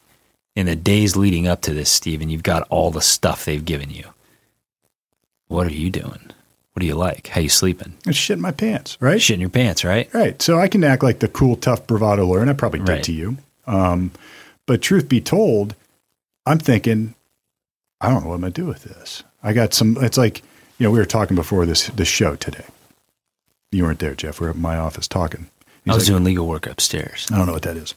[0.56, 3.90] in the days leading up to this, Stephen, you've got all the stuff they've given
[3.90, 4.06] you.
[5.48, 6.32] What are you doing?
[6.74, 7.28] What do you like?
[7.28, 7.98] How you sleeping?
[8.06, 9.22] I shit in my pants, right?
[9.22, 10.14] Shit in your pants, right?
[10.14, 10.40] Right.
[10.42, 13.04] So I can act like the cool, tough bravado lawyer, and I probably did right.
[13.04, 13.38] to you.
[13.66, 14.12] Um,
[14.68, 15.76] but truth be told,
[16.46, 17.16] I'm thinking
[18.02, 19.24] I don't know what I'm going to do with this.
[19.44, 20.42] I got some, it's like,
[20.80, 22.66] you know, we were talking before this, this show today.
[23.72, 24.40] You weren't there, Jeff.
[24.40, 25.50] We were at my office talking.
[25.86, 27.28] He's I was like, doing legal work upstairs.
[27.32, 27.94] I don't know what that is.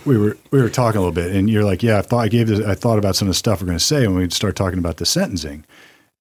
[0.04, 2.28] we were we were talking a little bit, and you're like, "Yeah, I thought I
[2.28, 2.64] gave this.
[2.64, 4.78] I thought about some of the stuff we're going to say when we start talking
[4.78, 5.64] about the sentencing."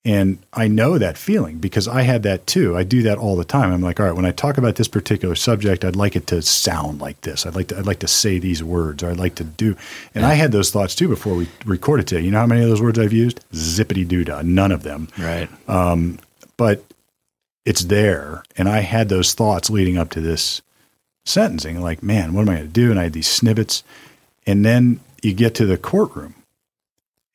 [0.05, 2.77] And I know that feeling because I had that too.
[2.77, 3.73] I do that all the time.
[3.73, 6.41] I'm like, all right, when I talk about this particular subject, I'd like it to
[6.41, 7.45] sound like this.
[7.45, 9.75] I'd like to, I'd like to say these words, or I'd like to do.
[10.15, 10.29] And yeah.
[10.29, 12.21] I had those thoughts too before we recorded today.
[12.21, 13.43] You know how many of those words I've used?
[13.51, 14.41] Zippity doo dah.
[14.41, 15.09] None of them.
[15.17, 15.49] Right.
[15.67, 16.19] Um,
[16.55, 16.85] but
[17.65, 20.61] it's there, and I had those thoughts leading up to this
[21.25, 21.81] sentencing.
[21.81, 22.89] Like, man, what am I going to do?
[22.89, 23.83] And I had these snippets,
[24.47, 26.35] and then you get to the courtroom,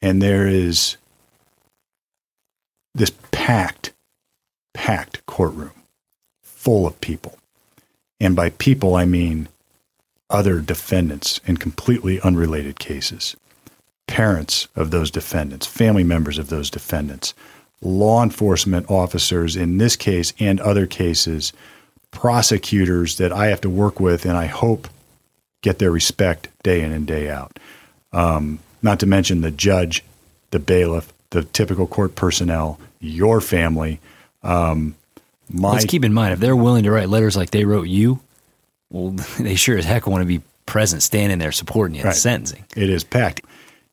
[0.01, 0.97] and there is
[2.95, 3.93] this packed,
[4.73, 5.73] packed courtroom
[6.43, 7.39] full of people.
[8.21, 9.49] And by people, I mean
[10.31, 13.37] other defendants in completely unrelated cases,
[14.07, 17.35] parents of those defendants, family members of those defendants,
[17.83, 21.53] law enforcement officers in this case and other cases,
[22.11, 24.89] prosecutors that I have to work with and I hope
[25.63, 27.59] get their respect day in and day out.
[28.13, 30.05] Um, not to mention the judge,
[30.51, 34.01] the bailiff, the typical court personnel, your family.
[34.43, 34.95] Um,
[35.51, 38.21] my, Let's keep in mind if they're willing to write letters like they wrote you,
[38.89, 42.15] well, they sure as heck want to be present, standing there supporting you right.
[42.15, 42.65] sentencing.
[42.77, 43.45] It is packed,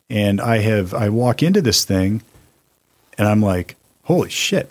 [0.10, 2.22] and I have I walk into this thing,
[3.18, 4.70] and I'm like, holy shit.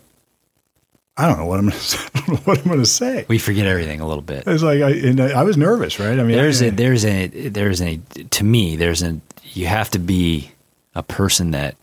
[1.17, 3.27] I don't know what I'm going to what I'm going to say.
[3.29, 4.45] We forget everything a little bit.
[4.47, 6.19] It's like I, and I was nervous, right?
[6.19, 7.97] I mean, there's I, a there's a there's a
[8.31, 9.21] to me there's a
[9.53, 10.53] you have to be
[10.95, 11.77] a person that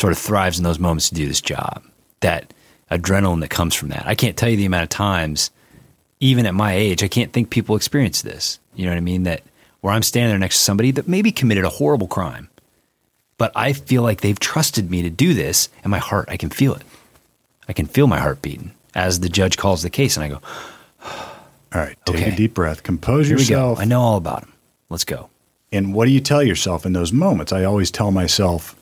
[0.00, 1.84] sort of thrives in those moments to do this job.
[2.20, 2.52] That
[2.90, 4.06] adrenaline that comes from that.
[4.06, 5.50] I can't tell you the amount of times,
[6.18, 8.58] even at my age, I can't think people experience this.
[8.74, 9.24] You know what I mean?
[9.24, 9.42] That
[9.80, 12.48] where I'm standing there next to somebody that maybe committed a horrible crime,
[13.38, 16.50] but I feel like they've trusted me to do this, and my heart, I can
[16.50, 16.82] feel it.
[17.68, 20.40] I can feel my heart beating as the judge calls the case, and I go,
[21.72, 22.32] All right, take okay.
[22.32, 23.78] a deep breath, compose Here yourself.
[23.78, 24.52] I know all about him.
[24.88, 25.30] Let's go.
[25.70, 27.52] And what do you tell yourself in those moments?
[27.52, 28.74] I always tell myself,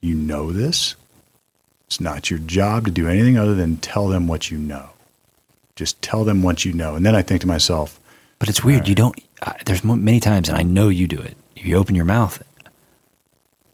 [0.00, 0.96] you know this.
[1.86, 4.90] It's not your job to do anything other than tell them what you know.
[5.76, 6.94] Just tell them what you know.
[6.94, 7.98] And then I think to myself,
[8.38, 8.80] but it's weird.
[8.80, 8.88] Right.
[8.88, 11.36] You don't, uh, there's many times, and I know you do it.
[11.56, 12.42] You open your mouth.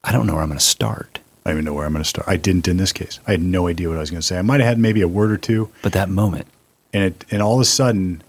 [0.02, 1.18] I don't know where I'm going to start.
[1.44, 2.28] I don't even know where I'm going to start.
[2.28, 3.20] I didn't in this case.
[3.26, 4.38] I had no idea what I was going to say.
[4.38, 5.70] I might have had maybe a word or two.
[5.82, 6.46] But that moment.
[6.92, 8.22] And it, and all of a sudden,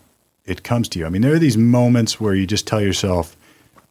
[0.45, 1.05] it comes to you.
[1.05, 3.35] I mean, there are these moments where you just tell yourself,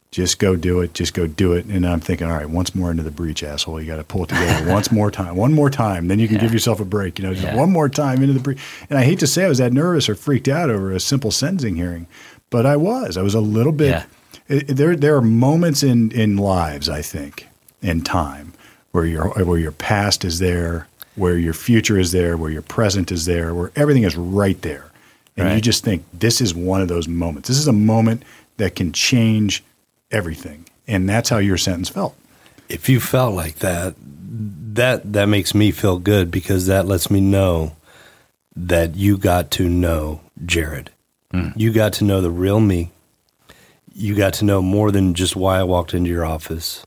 [0.09, 0.93] Just go do it.
[0.93, 1.65] Just go do it.
[1.65, 3.81] And I'm thinking, all right, once more into the breach, asshole.
[3.81, 5.35] You got to pull it together once more time.
[5.35, 6.07] One more time.
[6.07, 7.19] Then you can give yourself a break.
[7.19, 7.55] You know, just Yeah.
[7.57, 8.59] one more time into the breach.
[8.89, 11.29] And I hate to say I was that nervous or freaked out over a simple
[11.29, 12.07] sentencing hearing,
[12.49, 13.17] but I was.
[13.17, 13.89] I was a little bit.
[13.89, 14.03] Yeah.
[14.47, 17.47] It, there, there are moments in, in lives, I think,
[17.81, 18.53] in time,
[18.93, 20.87] where your where your past is there,
[21.17, 24.85] where your future is there, where your present is there, where everything is right there,
[25.35, 27.49] and you just think this is one of those moments.
[27.49, 28.23] This is a moment
[28.55, 29.63] that can change
[30.11, 32.15] everything, and that's how your sentence felt.
[32.69, 37.21] if you felt like that, that that makes me feel good because that lets me
[37.21, 37.75] know
[38.55, 40.89] that you got to know Jared.
[41.31, 41.49] Hmm.
[41.55, 42.91] You got to know the real me.
[43.93, 46.85] You got to know more than just why I walked into your office.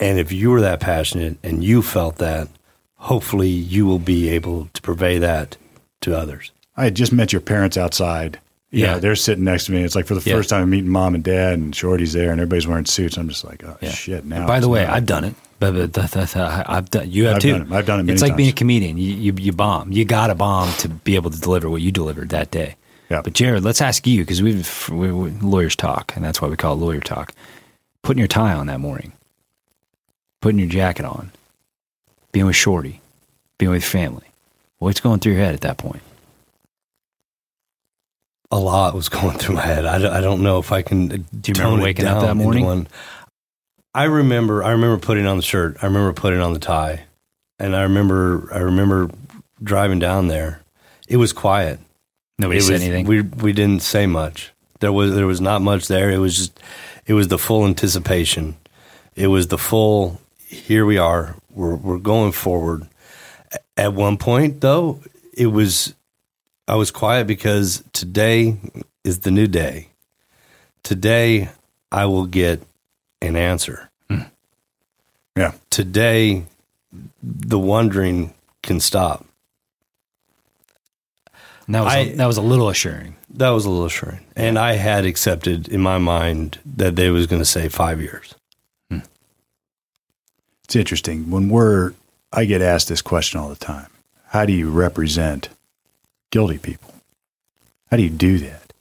[0.00, 2.48] And if you were that passionate and you felt that,
[2.96, 5.56] hopefully you will be able to purvey that
[6.02, 6.50] to others.
[6.76, 8.38] I had just met your parents outside.
[8.76, 9.82] Yeah, they're sitting next to me.
[9.82, 10.36] It's like for the Yeah.
[10.36, 13.16] first time I'm meeting mom and dad, and Shorty's there, and everybody's wearing suits.
[13.16, 13.90] I'm just like, oh Yeah.
[13.90, 14.24] shit!
[14.24, 15.34] Now, By the way, not- I've done it.
[15.58, 17.10] But, but I've done.
[17.10, 17.52] You have I've too.
[17.52, 17.72] done it.
[17.72, 18.98] I've done it It's like being a comedian.
[18.98, 19.90] You, you you bomb.
[19.90, 22.76] You got to bomb to be able to deliver what you delivered that day.
[23.08, 23.22] Yeah.
[23.22, 26.56] But Jared, let's ask you because we've we, we, lawyers talk, and that's why we
[26.56, 27.32] call it lawyer talk.
[28.02, 29.12] Putting your tie on that morning,
[30.42, 31.30] putting your jacket on,
[32.32, 33.00] being with Shorty,
[33.58, 34.26] being with family.
[34.78, 36.02] What's going through your head at that point?
[38.50, 39.84] A lot was going through my head.
[39.86, 41.12] I don't, I don't know if I can.
[41.12, 42.64] Uh, Do you remember waking up that morning?
[42.64, 42.88] One.
[43.94, 44.62] I remember.
[44.62, 45.78] I remember putting on the shirt.
[45.82, 47.04] I remember putting on the tie,
[47.58, 48.48] and I remember.
[48.52, 49.10] I remember
[49.62, 50.60] driving down there.
[51.08, 51.80] It was quiet.
[52.38, 53.06] Nobody it said was, anything.
[53.06, 54.52] We we didn't say much.
[54.80, 56.10] There was there was not much there.
[56.10, 56.60] It was just.
[57.06, 58.56] It was the full anticipation.
[59.14, 60.20] It was the full.
[60.46, 61.36] Here we are.
[61.50, 62.86] We're we're going forward.
[63.76, 65.00] At one point, though,
[65.32, 65.94] it was
[66.68, 68.56] I was quiet because today
[69.04, 69.88] is the new day.
[70.82, 71.48] Today,
[71.92, 72.62] I will get
[73.22, 73.90] an answer.
[74.10, 74.22] Hmm.
[75.36, 75.52] yeah.
[75.70, 76.44] Today,
[77.22, 79.24] the wondering can stop.
[81.66, 83.16] And that was a I- that was a little assuring.
[83.30, 84.20] That was a little assuring.
[84.34, 88.34] And I had accepted in my mind that they was going to say five years.
[88.90, 89.00] Hmm.
[90.64, 91.94] It's interesting when we're.
[92.32, 93.88] I get asked this question all the time.
[94.28, 95.48] How do you represent
[96.30, 96.94] guilty people?
[97.90, 98.72] How do you do that?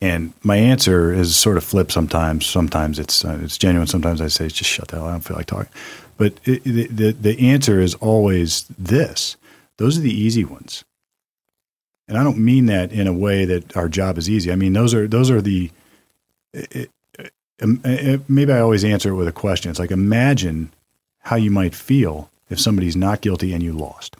[0.00, 2.46] And my answer is sort of flip sometimes.
[2.46, 3.88] Sometimes it's uh, it's genuine.
[3.88, 5.06] Sometimes I say, just shut the hell.
[5.06, 5.72] I don't feel like talking.
[6.16, 9.36] But it, the, the answer is always this.
[9.76, 10.84] Those are the easy ones.
[12.06, 14.50] And I don't mean that in a way that our job is easy.
[14.52, 15.70] I mean those are those are the.
[16.52, 16.90] It,
[18.28, 19.70] maybe I always answer it with a question.
[19.70, 20.72] It's like imagine
[21.18, 24.16] how you might feel if somebody's not guilty and you lost.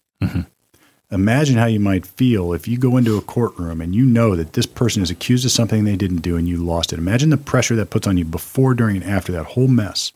[1.11, 4.53] Imagine how you might feel if you go into a courtroom and you know that
[4.53, 6.99] this person is accused of something they didn't do and you lost it.
[6.99, 10.13] Imagine the pressure that puts on you before, during, and after that whole mess.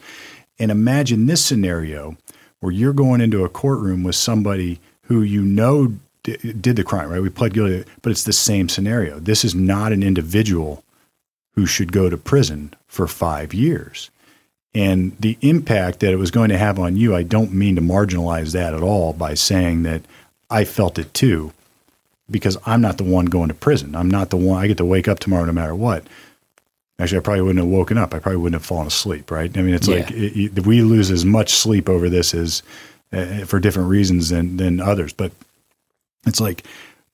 [0.58, 2.18] And imagine this scenario
[2.60, 7.08] where you're going into a courtroom with somebody who you know d- did the crime,
[7.08, 7.22] right?
[7.22, 9.18] We pled guilty, but it's the same scenario.
[9.18, 10.84] This is not an individual
[11.54, 14.10] who should go to prison for five years.
[14.74, 17.82] And the impact that it was going to have on you, I don't mean to
[17.82, 20.02] marginalize that at all by saying that
[20.52, 21.52] I felt it too,
[22.30, 23.94] because I'm not the one going to prison.
[23.96, 26.04] I'm not the one, I get to wake up tomorrow no matter what.
[26.98, 28.14] Actually, I probably wouldn't have woken up.
[28.14, 29.50] I probably wouldn't have fallen asleep, right?
[29.56, 29.96] I mean, it's Yeah.
[29.96, 32.62] like it, it- we lose as much sleep over this as
[33.12, 35.12] uh, for different reasons than, than others.
[35.12, 35.32] But
[36.26, 36.64] it's like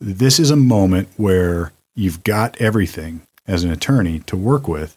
[0.01, 4.97] this is a moment where you've got everything as an attorney to work with.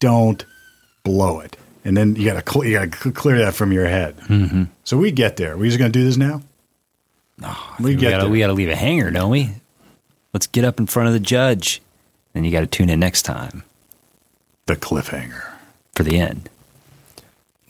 [0.00, 0.44] Don't
[1.04, 3.86] blow it, and then you got to cl- you got to clear that from your
[3.86, 4.16] head.
[4.28, 4.64] Mm-hmm.
[4.84, 5.56] So we get there.
[5.56, 6.42] We just going to do this now.
[7.80, 8.28] We We gotta, there.
[8.30, 9.50] we gotta leave a hanger, don't we?
[10.32, 11.80] Let's get up in front of the judge.
[12.34, 13.62] And you got to tune in next time
[14.64, 15.42] the cliffhanger.
[15.94, 16.48] for the end.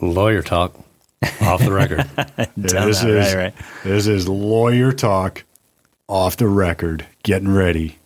[0.00, 0.72] Lawyer talk
[1.40, 2.08] off the record.
[2.56, 3.54] This that, is right, right.
[3.82, 5.42] this is lawyer talk
[6.06, 7.06] off the record.
[7.24, 7.98] Getting ready.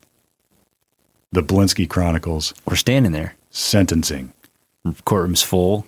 [1.33, 3.35] The Blinsky Chronicles We're standing there.
[3.51, 4.33] sentencing.
[5.05, 5.85] Courtroom's full.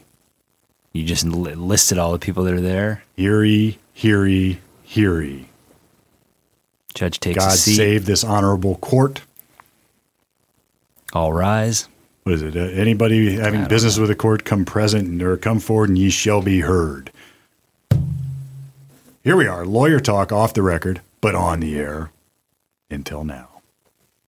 [0.93, 3.05] You just listed all the people that are there.
[3.17, 5.48] Heary, heary, heary.
[6.99, 9.23] Judge takes God save this honorable court.
[11.13, 11.89] All rise.
[12.25, 12.57] What is it?
[12.57, 16.43] Uh, anybody having business with the court, come present or come forward, and ye shall
[16.43, 17.13] be heard.
[19.23, 22.11] Here we are, lawyer talk off the record, but on the air
[22.91, 23.58] until now.